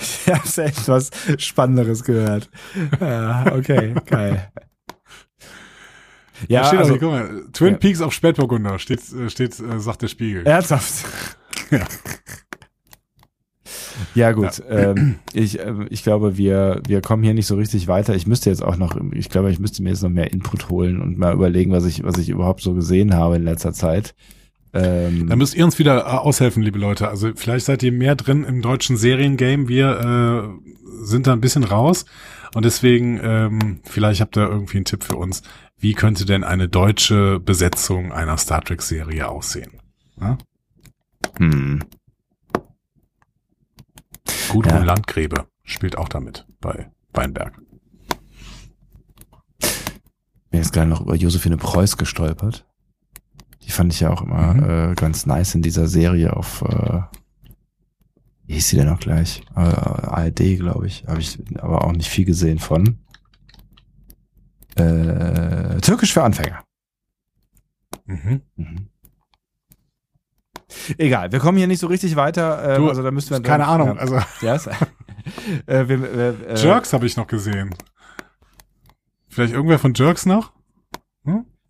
ich 0.00 0.28
habe 0.32 0.46
selbst 0.46 0.88
was 0.88 1.10
Spannenderes 1.38 2.04
gehört. 2.04 2.50
Ja, 3.00 3.52
okay, 3.54 3.94
geil. 4.06 4.52
Ja, 6.48 6.60
Da 6.60 6.66
steht 6.66 6.78
auch 6.78 6.82
also, 6.82 6.92
hier, 6.92 7.00
guck 7.00 7.10
mal, 7.10 7.44
Twin 7.52 7.72
Ja. 7.72 7.78
Peaks 7.78 8.00
auf 8.02 8.12
Spätburgunder 8.12 8.78
steht, 8.78 9.00
äh, 9.12 9.30
steht 9.30 9.58
äh, 9.58 9.80
sagt 9.80 10.02
der 10.02 10.08
Spiegel. 10.08 10.46
ernsthaft. 10.46 11.04
Ja. 11.70 11.84
Ja 14.14 14.32
gut, 14.32 14.62
Ähm, 14.68 15.16
ich, 15.32 15.58
ähm, 15.58 15.86
ich 15.90 16.02
glaube, 16.02 16.36
wir, 16.36 16.80
wir 16.86 17.00
kommen 17.00 17.22
hier 17.22 17.34
nicht 17.34 17.46
so 17.46 17.56
richtig 17.56 17.88
weiter. 17.88 18.14
Ich 18.14 18.26
müsste 18.26 18.50
jetzt 18.50 18.62
auch 18.62 18.76
noch, 18.76 18.96
ich 19.12 19.30
glaube, 19.30 19.50
ich 19.50 19.58
müsste 19.58 19.82
mir 19.82 19.88
jetzt 19.88 20.02
noch 20.02 20.10
mehr 20.10 20.32
Input 20.32 20.68
holen 20.68 21.00
und 21.00 21.18
mal 21.18 21.32
überlegen, 21.34 21.72
was 21.72 21.86
ich, 21.86 22.04
was 22.04 22.18
ich 22.18 22.28
überhaupt 22.28 22.60
so 22.60 22.74
gesehen 22.74 23.14
habe 23.14 23.36
in 23.36 23.42
letzter 23.44 23.72
Zeit. 23.72 24.14
Ähm, 24.76 25.28
Da 25.28 25.36
müsst 25.36 25.54
ihr 25.54 25.64
uns 25.64 25.78
wieder 25.78 25.98
äh, 25.98 26.02
aushelfen, 26.02 26.62
liebe 26.62 26.78
Leute. 26.78 27.08
Also 27.08 27.30
vielleicht 27.34 27.66
seid 27.66 27.82
ihr 27.82 27.92
mehr 27.92 28.14
drin 28.14 28.44
im 28.44 28.62
deutschen 28.62 28.96
Seriengame. 28.96 29.68
Wir 29.68 30.58
äh, 30.60 31.04
sind 31.04 31.26
da 31.26 31.32
ein 31.32 31.40
bisschen 31.40 31.64
raus. 31.64 32.04
Und 32.54 32.64
deswegen, 32.64 33.20
ähm, 33.22 33.80
vielleicht 33.84 34.20
habt 34.20 34.36
ihr 34.36 34.48
irgendwie 34.48 34.78
einen 34.78 34.84
Tipp 34.84 35.04
für 35.04 35.16
uns. 35.16 35.42
Wie 35.78 35.92
könnte 35.92 36.24
denn 36.24 36.42
eine 36.44 36.68
deutsche 36.68 37.38
Besetzung 37.38 38.12
einer 38.12 38.38
Star 38.38 38.62
Trek-Serie 38.62 39.28
aussehen? 39.28 39.72
Ja? 40.20 40.38
hm. 41.38 41.82
Gudrun 44.48 44.78
Ja. 44.78 44.84
Landgräbe 44.84 45.46
spielt 45.64 45.98
auch 45.98 46.08
damit 46.08 46.46
bei 46.60 46.90
Weinberg. 47.12 47.58
bin 50.50 50.62
jetzt 50.62 50.72
gerade 50.72 50.88
noch 50.88 51.02
über 51.02 51.14
Josephine 51.14 51.58
Preuß 51.58 51.98
gestolpert. 51.98 52.64
Die 53.66 53.70
fand 53.72 53.92
ich 53.92 54.00
ja 54.00 54.10
auch 54.10 54.22
immer 54.22 54.54
Mhm. 54.54 54.92
äh, 54.92 54.94
ganz 54.94 55.26
nice 55.26 55.54
in 55.54 55.62
dieser 55.62 55.88
Serie 55.88 56.34
auf, 56.36 56.62
äh, 56.62 57.00
wie 58.46 58.54
hieß 58.54 58.68
sie 58.68 58.76
denn 58.76 58.86
noch 58.88 59.00
gleich? 59.00 59.42
Äh, 59.56 59.60
ARD, 59.60 60.56
glaube 60.56 60.86
ich. 60.86 61.04
Habe 61.06 61.20
ich 61.20 61.38
aber 61.58 61.84
auch 61.84 61.92
nicht 61.92 62.08
viel 62.08 62.24
gesehen 62.24 62.58
von. 62.60 62.98
Äh, 64.76 65.78
Türkisch 65.80 66.12
für 66.12 66.22
Anfänger. 66.22 66.62
Mhm. 68.06 68.42
Mhm. 68.56 68.88
Egal, 70.98 71.32
wir 71.32 71.38
kommen 71.38 71.58
hier 71.58 71.66
nicht 71.66 71.80
so 71.80 71.86
richtig 71.86 72.14
weiter. 72.16 72.74
Äh, 72.74 72.76
Du, 72.76 72.88
also 72.88 73.02
da 73.02 73.10
müssen 73.10 73.30
wir 73.30 73.40
Keine 73.42 73.66
Ahnung. 73.66 73.96
Ja. 73.96 74.00
Also 74.00 74.16
ist- 74.42 74.66
äh, 75.66 75.88
wir, 75.88 76.00
wir, 76.02 76.48
äh, 76.50 76.62
Jerks 76.62 76.92
habe 76.92 77.06
ich 77.06 77.16
noch 77.16 77.26
gesehen. 77.26 77.74
Vielleicht 79.28 79.52
irgendwer 79.54 79.78
von 79.78 79.92
Jerks 79.94 80.24
noch? 80.26 80.52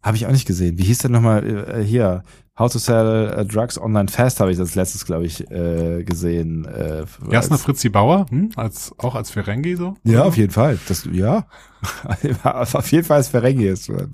Habe 0.07 0.16
ich 0.16 0.25
auch 0.27 0.31
nicht 0.31 0.47
gesehen. 0.47 0.79
Wie 0.79 0.85
hieß 0.85 0.99
denn 0.99 1.11
nochmal 1.11 1.45
äh, 1.81 1.83
hier? 1.83 2.23
How 2.57 2.71
to 2.73 2.79
Sell 2.79 3.35
äh, 3.37 3.45
Drugs 3.45 3.77
Online 3.77 4.07
Fast 4.09 4.38
habe 4.38 4.53
ich 4.53 4.59
als 4.61 4.77
letztes, 4.77 5.05
glaube 5.05 5.27
ich, 5.27 5.51
äh, 5.51 6.05
gesehen. 6.05 6.64
Äh, 6.64 7.05
Jasna 7.29 7.57
als- 7.57 7.62
Fritzi 7.64 7.88
Bauer, 7.88 8.27
hm? 8.31 8.51
als, 8.55 8.95
auch 8.99 9.16
als 9.16 9.31
Ferengi 9.31 9.75
so? 9.75 9.95
Ja, 10.05 10.23
auf 10.23 10.37
jeden 10.37 10.53
Fall. 10.53 10.79
Das, 10.87 11.09
ja. 11.11 11.47
auf 12.45 12.92
jeden 12.92 13.05
Fall 13.05 13.16
als 13.16 13.29
Ferengi 13.29 13.66
ist. 13.66 13.88
Äh, 13.88 14.07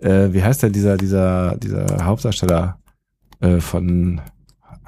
Äh, 0.00 0.32
wie 0.32 0.42
heißt 0.44 0.62
denn 0.62 0.72
dieser, 0.72 0.96
dieser, 0.96 1.56
dieser 1.56 2.04
Hauptdarsteller 2.04 2.78
äh, 3.40 3.58
von 3.60 4.20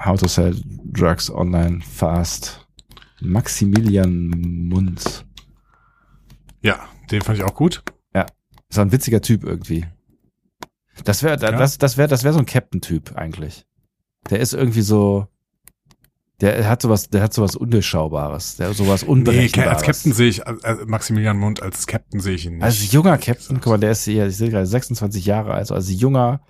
How 0.05 0.17
to 0.19 0.27
Sell 0.27 0.55
Drugs 0.85 1.29
Online 1.29 1.81
Fast? 1.81 2.65
Maximilian 3.19 4.29
Munz. 4.69 5.25
Ja, 6.61 6.79
den 7.11 7.21
fand 7.21 7.39
ich 7.39 7.43
auch 7.43 7.55
gut. 7.55 7.83
Ist 8.71 8.79
ein 8.79 8.91
witziger 8.91 9.21
Typ 9.21 9.43
irgendwie. 9.43 9.85
Das 11.03 11.21
wäre, 11.23 11.39
Ja. 11.39 11.51
das, 11.51 11.77
das 11.77 11.97
wäre, 11.97 12.07
das 12.07 12.23
wäre 12.23 12.33
so 12.33 12.39
ein 12.39 12.45
Captain-Typ 12.45 13.15
eigentlich. 13.15 13.65
Der 14.29 14.39
ist 14.39 14.53
irgendwie 14.53 14.81
so, 14.81 15.27
der 16.41 16.67
hat 16.67 16.81
sowas, 16.81 17.09
der 17.09 17.21
hat 17.21 17.33
sowas 17.33 17.55
Undurchschaubares, 17.55 18.55
der 18.57 18.69
hat 18.69 18.75
sowas 18.75 19.03
Nee, 19.03 19.09
Unberechenbares. 19.09 19.77
als 19.77 19.83
Captain 19.83 20.13
sehe 20.13 20.29
ich, 20.29 20.41
äh, 20.45 20.75
Maximilian 20.85 21.37
Mund 21.37 21.61
als 21.61 21.85
Captain 21.85 22.19
sehe 22.19 22.35
ich 22.35 22.45
ihn 22.45 22.53
nicht. 22.55 22.63
Als 22.63 22.91
junger 22.91 23.17
Captain, 23.17 23.57
guck 23.61 23.67
mal, 23.73 23.77
der 23.79 23.91
ist 23.91 24.05
hier, 24.05 24.25
ich 24.27 24.37
sehe 24.37 24.49
gerade 24.49 24.65
26 24.65 25.25
Jahre 25.25 25.51
alt, 25.51 25.59
also 25.59 25.75
als 25.75 25.91
junger 25.91 26.41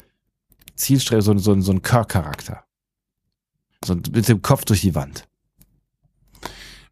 Zielstreber, 0.75 1.21
so, 1.21 1.31
ein- 1.31 1.39
so, 1.39 1.51
ein- 1.53 1.61
so 1.61 1.71
ein 1.71 1.81
Kirk-Charakter. 1.81 2.63
So 3.83 3.95
mit 3.95 4.27
dem 4.27 4.41
Kopf 4.41 4.63
durch 4.65 4.81
die 4.81 4.95
Wand. 4.95 5.27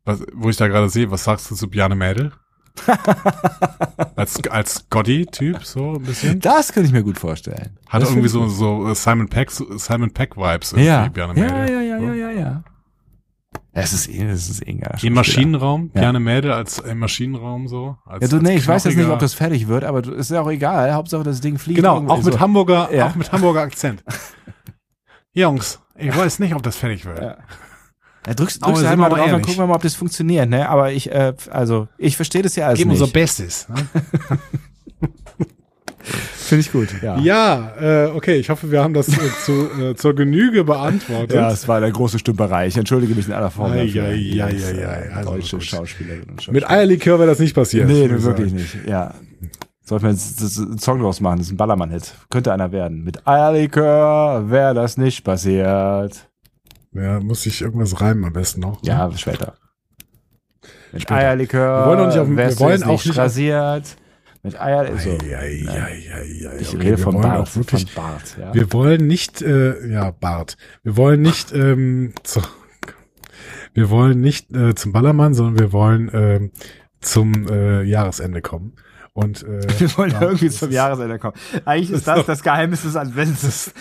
Was, 0.06 0.22
wo 0.34 0.50
ich 0.50 0.58
da 0.58 0.68
gerade 0.68 0.90
sehe, 0.90 1.12
was 1.12 1.24
sagst 1.24 1.50
du 1.52 1.56
zu 1.56 1.70
Bjarne 1.70 1.96
Mädel? 1.96 2.32
als, 4.16 4.42
als 4.50 4.74
Scotty-Typ, 4.76 5.64
so 5.64 5.94
ein 5.96 6.04
bisschen. 6.04 6.40
Das 6.40 6.72
könnte 6.74 6.88
ich 6.88 6.94
mir 6.94 7.04
gut 7.04 7.18
vorstellen. 7.18 7.78
Hat 7.88 8.02
Das 8.02 8.10
irgendwie 8.10 8.30
so, 8.30 8.48
so 8.48 8.90
äh, 8.90 8.96
Simon 8.96 9.28
Peck, 9.30 9.52
Simon 9.52 10.12
Peck-Vibes 10.12 10.74
ich- 10.74 10.80
irgendwie, 10.86 11.20
ja. 11.20 11.34
Ja, 11.34 11.66
ja, 11.68 11.82
ja, 11.82 12.00
So. 12.00 12.06
ja, 12.06 12.14
ja, 12.14 12.32
ja. 12.32 12.64
Es 13.72 13.94
ist, 13.94 14.10
eh- 14.10 14.24
es 14.26 14.50
ist 14.50 14.68
egal. 14.68 14.98
Im 15.02 15.14
Maschinenraum, 15.14 15.92
Ja. 15.94 16.02
Bjarne 16.02 16.20
Mädel 16.20 16.52
als 16.52 16.80
im 16.80 17.00
Maschinenraum 17.00 17.68
so. 17.68 17.98
Als, 18.06 18.22
Ja, 18.24 18.28
du, 18.28 18.44
nee, 18.44 18.56
ich 18.58 18.68
weiß 18.68 18.84
jetzt 18.84 18.98
nicht, 18.98 19.08
ob 19.08 19.20
das 19.20 19.34
fertig 19.34 19.68
wird, 19.68 19.84
aber 19.84 20.02
du, 20.02 20.12
ist 20.12 20.32
ja 20.32 20.42
auch 20.42 20.50
egal. 20.50 20.94
Hauptsache 20.94 21.24
das 21.24 21.40
Ding 21.42 21.58
fliegt. 21.58 21.78
Genau, 21.78 21.98
auch 22.08 22.24
mit 22.24 22.34
so. 22.34 22.40
Hamburger, 22.40 22.94
Ja. 22.94 23.08
auch 23.08 23.16
mit 23.16 23.32
Hamburger 23.32 23.62
Akzent. 23.62 24.04
Jungs, 25.34 25.80
ich 25.96 26.16
weiß 26.16 26.40
nicht, 26.40 26.56
ob 26.56 26.64
das 26.64 26.76
fertig 26.76 27.06
wird. 27.06 27.22
Ja. 27.22 27.38
Ja, 28.30 28.36
drückst, 28.36 28.64
drückst 28.64 28.82
sind 28.82 28.90
halt 28.90 29.00
mal 29.00 29.10
drauf, 29.10 29.28
dann 29.28 29.42
gucken 29.42 29.58
wir 29.58 29.66
mal, 29.66 29.74
ob 29.74 29.82
das 29.82 29.96
funktioniert, 29.96 30.48
ne? 30.48 30.70
Aber 30.70 30.92
ich, 30.92 31.12
äh, 31.12 31.34
also, 31.50 31.88
ich 31.98 32.16
verstehe 32.16 32.44
das 32.44 32.56
ja 32.56 32.68
alles 32.68 32.78
Geben 32.78 32.92
nicht. 32.92 33.02
unser 33.02 33.12
Bestes. 33.12 33.68
Ne? 33.68 33.76
Finde 36.04 36.62
ich 36.62 36.72
gut, 36.72 36.90
ja. 37.02 37.18
Ja, 37.18 37.74
äh, 37.82 38.12
okay, 38.12 38.36
ich 38.36 38.52
hoffe, 38.52 38.70
wir 38.70 38.84
haben 38.84 38.94
das 38.94 39.08
äh, 39.08 39.14
zu, 39.44 39.68
äh, 39.82 39.96
zur 39.96 40.14
Genüge 40.14 40.64
beantwortet. 40.64 41.34
Ja, 41.34 41.50
es 41.50 41.68
war 41.68 41.78
eine 41.78 41.92
große 41.92 42.20
Stümperei. 42.20 42.68
Ich 42.68 42.78
entschuldige 42.78 43.16
mich 43.16 43.26
in 43.26 43.34
aller 43.34 43.50
Form. 43.50 43.72
Ei, 43.72 43.86
ist, 43.86 43.98
ei, 43.98 44.14
äh, 44.38 44.86
ei, 44.86 45.12
also 45.12 45.32
Deutsche. 45.32 45.60
Schauspielerinnen 45.60 46.30
und 46.30 46.44
Schauspieler. 46.44 46.54
Mit 46.54 46.70
Eierlikör 46.70 47.18
wäre 47.18 47.30
das 47.30 47.40
nicht 47.40 47.56
passiert. 47.56 47.88
Nee, 47.88 48.08
wirklich 48.12 48.54
nicht. 48.54 48.78
Ja. 48.88 49.16
Sollten 49.84 50.04
wir 50.04 50.10
einen 50.10 50.78
Song 50.78 51.00
draus 51.00 51.20
machen. 51.20 51.40
Das 51.40 51.48
ist 51.48 51.54
ein 51.54 51.58
Ballermann-Hit. 51.58 52.14
Könnte 52.30 52.54
einer 52.54 52.72
werden. 52.72 53.04
Mit 53.04 53.28
Eierlikör 53.28 54.52
wäre 54.52 54.76
das 54.76 54.98
nicht 54.98 55.24
passiert. 55.24 56.30
Ja, 56.94 57.20
muss 57.20 57.46
ich 57.46 57.62
irgendwas 57.62 58.00
reimen 58.02 58.26
am 58.26 58.34
besten 58.34 58.62
noch. 58.62 58.82
ne? 58.82 58.88
Ja, 58.90 59.12
später. 59.16 59.56
Mit 60.92 61.04
Später. 61.04 61.16
Eierlikör 61.20 61.82
Wir 61.82 61.86
wollen 61.88 62.00
auch 62.00 62.08
nicht 62.08 62.18
auf- 62.20 62.30
wir 62.30 62.60
wollen 62.60 62.84
auch 62.84 63.06
nicht 63.06 63.18
rasiert. 63.18 63.96
Mit 64.42 64.60
Eier, 64.60 64.98
so. 64.98 65.10
Ei, 65.10 65.36
ei, 65.36 65.66
ei, 65.68 66.14
ei, 66.14 66.50
ei. 66.50 66.58
Ich 66.60 66.70
Okay, 66.70 66.78
rede 66.78 66.90
wir 66.92 66.98
von 66.98 67.16
wollen 67.16 67.24
Bart. 67.24 67.50
auch 67.50 67.56
wirklich, 67.58 67.92
von 67.92 68.04
Bart, 68.04 68.38
ja. 68.40 68.54
wir 68.54 68.72
wollen 68.74 69.06
nicht, 69.06 69.42
äh, 69.42 69.86
ja, 69.92 70.12
Bart. 70.12 70.56
Wir 70.82 70.96
wollen 70.96 71.22
nicht, 71.22 71.52
ähm, 71.54 72.14
zu, 72.24 72.42
wir 73.74 73.90
wollen 73.90 74.22
nicht 74.22 74.52
äh, 74.56 74.74
zum 74.76 74.94
Ballermann, 74.94 75.34
sondern 75.34 75.60
wir 75.60 75.74
wollen 75.74 76.10
ähm, 76.14 76.52
zum 77.02 77.48
äh, 77.50 77.84
Jahresende 77.84 78.42
kommen. 78.42 78.74
Und 79.14 79.44
äh, 79.44 79.62
Wir 79.80 79.98
wollen 79.98 80.12
ja, 80.12 80.22
irgendwie 80.22 80.50
zum 80.50 80.70
ist- 80.70 80.76
Jahresende 80.76 81.20
kommen. 81.20 81.34
Eigentlich 81.66 81.92
ist 81.92 82.08
das 82.08 82.26
das 82.26 82.44
Geheimnis 82.44 82.84
des 82.84 82.96
Advents. 82.96 83.72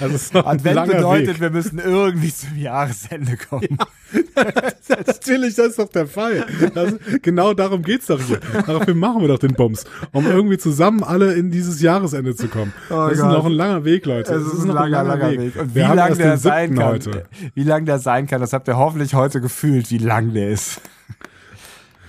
Also 0.00 0.14
ist 0.14 0.34
Advent 0.36 0.74
langer 0.76 0.94
bedeutet, 0.94 1.28
Weg. 1.34 1.40
wir 1.40 1.50
müssen 1.50 1.78
irgendwie 1.78 2.32
zum 2.32 2.56
Jahresende 2.56 3.36
kommen. 3.36 3.78
Natürlich, 4.88 5.54
das 5.56 5.66
ist 5.68 5.78
doch 5.78 5.88
der 5.88 6.06
Fall. 6.06 6.46
Das, 6.74 6.94
genau 7.22 7.54
darum 7.54 7.82
geht's 7.82 8.06
doch 8.06 8.20
hier. 8.20 8.40
Dafür 8.66 8.94
machen 8.94 9.20
wir 9.22 9.28
doch 9.28 9.38
den 9.38 9.54
Bums. 9.54 9.84
Um 10.12 10.26
irgendwie 10.26 10.58
zusammen 10.58 11.02
alle 11.02 11.34
in 11.34 11.50
dieses 11.50 11.80
Jahresende 11.82 12.34
zu 12.34 12.48
kommen. 12.48 12.72
Oh 12.90 12.94
das 13.08 13.12
ist 13.14 13.20
Gott. 13.20 13.32
noch 13.32 13.44
ein 13.46 13.52
langer 13.52 13.84
Weg, 13.84 14.06
Leute. 14.06 14.32
Es 14.34 14.46
ist 14.52 14.62
ein 14.64 14.68
langer, 14.70 15.02
langer 15.04 15.30
Weg. 15.32 15.56
Und 15.56 15.74
wie 15.74 15.80
lang 15.80 16.16
der 16.16 16.38
sein 16.38 16.68
7. 16.70 16.78
kann, 16.78 16.86
heute. 16.88 17.24
wie 17.54 17.64
lang 17.64 17.84
der 17.84 17.98
sein 17.98 18.26
kann, 18.26 18.40
das 18.40 18.52
habt 18.52 18.68
ihr 18.68 18.76
hoffentlich 18.76 19.14
heute 19.14 19.40
gefühlt, 19.40 19.90
wie 19.90 19.98
lang 19.98 20.32
der 20.32 20.50
ist. 20.50 20.80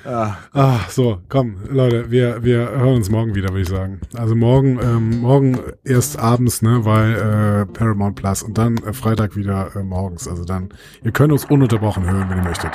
Ah, 0.05 0.79
so, 0.89 1.19
komm, 1.29 1.57
Leute, 1.69 2.09
wir, 2.09 2.43
wir 2.43 2.69
hören 2.69 2.95
uns 2.95 3.09
morgen 3.09 3.35
wieder, 3.35 3.49
würde 3.49 3.61
ich 3.61 3.69
sagen. 3.69 3.99
Also 4.15 4.35
morgen, 4.35 4.79
ähm, 4.81 5.21
morgen 5.21 5.59
erst 5.83 6.17
abends, 6.17 6.61
ne, 6.61 6.85
weil 6.85 7.15
äh, 7.15 7.65
Paramount 7.65 8.15
Plus 8.15 8.43
und 8.43 8.57
dann 8.57 8.77
äh, 8.77 8.93
Freitag 8.93 9.35
wieder 9.35 9.75
äh, 9.75 9.83
morgens. 9.83 10.27
Also 10.27 10.45
dann, 10.45 10.69
ihr 11.03 11.11
könnt 11.11 11.31
uns 11.31 11.45
ununterbrochen 11.45 12.09
hören, 12.09 12.29
wenn 12.29 12.37
ihr 12.37 12.43
möchtet. 12.43 12.71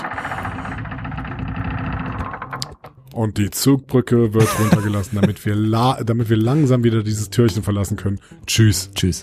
Und 3.15 3.39
die 3.39 3.51
Zugbrücke 3.51 4.35
wird 4.35 4.59
runtergelassen, 4.59 5.19
damit 5.21 5.45
wir 5.47 5.55
la 5.55 6.03
damit 6.03 6.31
wir 6.31 6.37
langsam 6.37 6.83
wieder 6.83 7.05
dieses 7.05 7.31
Türchen 7.31 7.63
verlassen 7.63 7.97
können. 7.97 8.19
Tschüss. 8.47 8.91
Tschüss. 8.93 9.23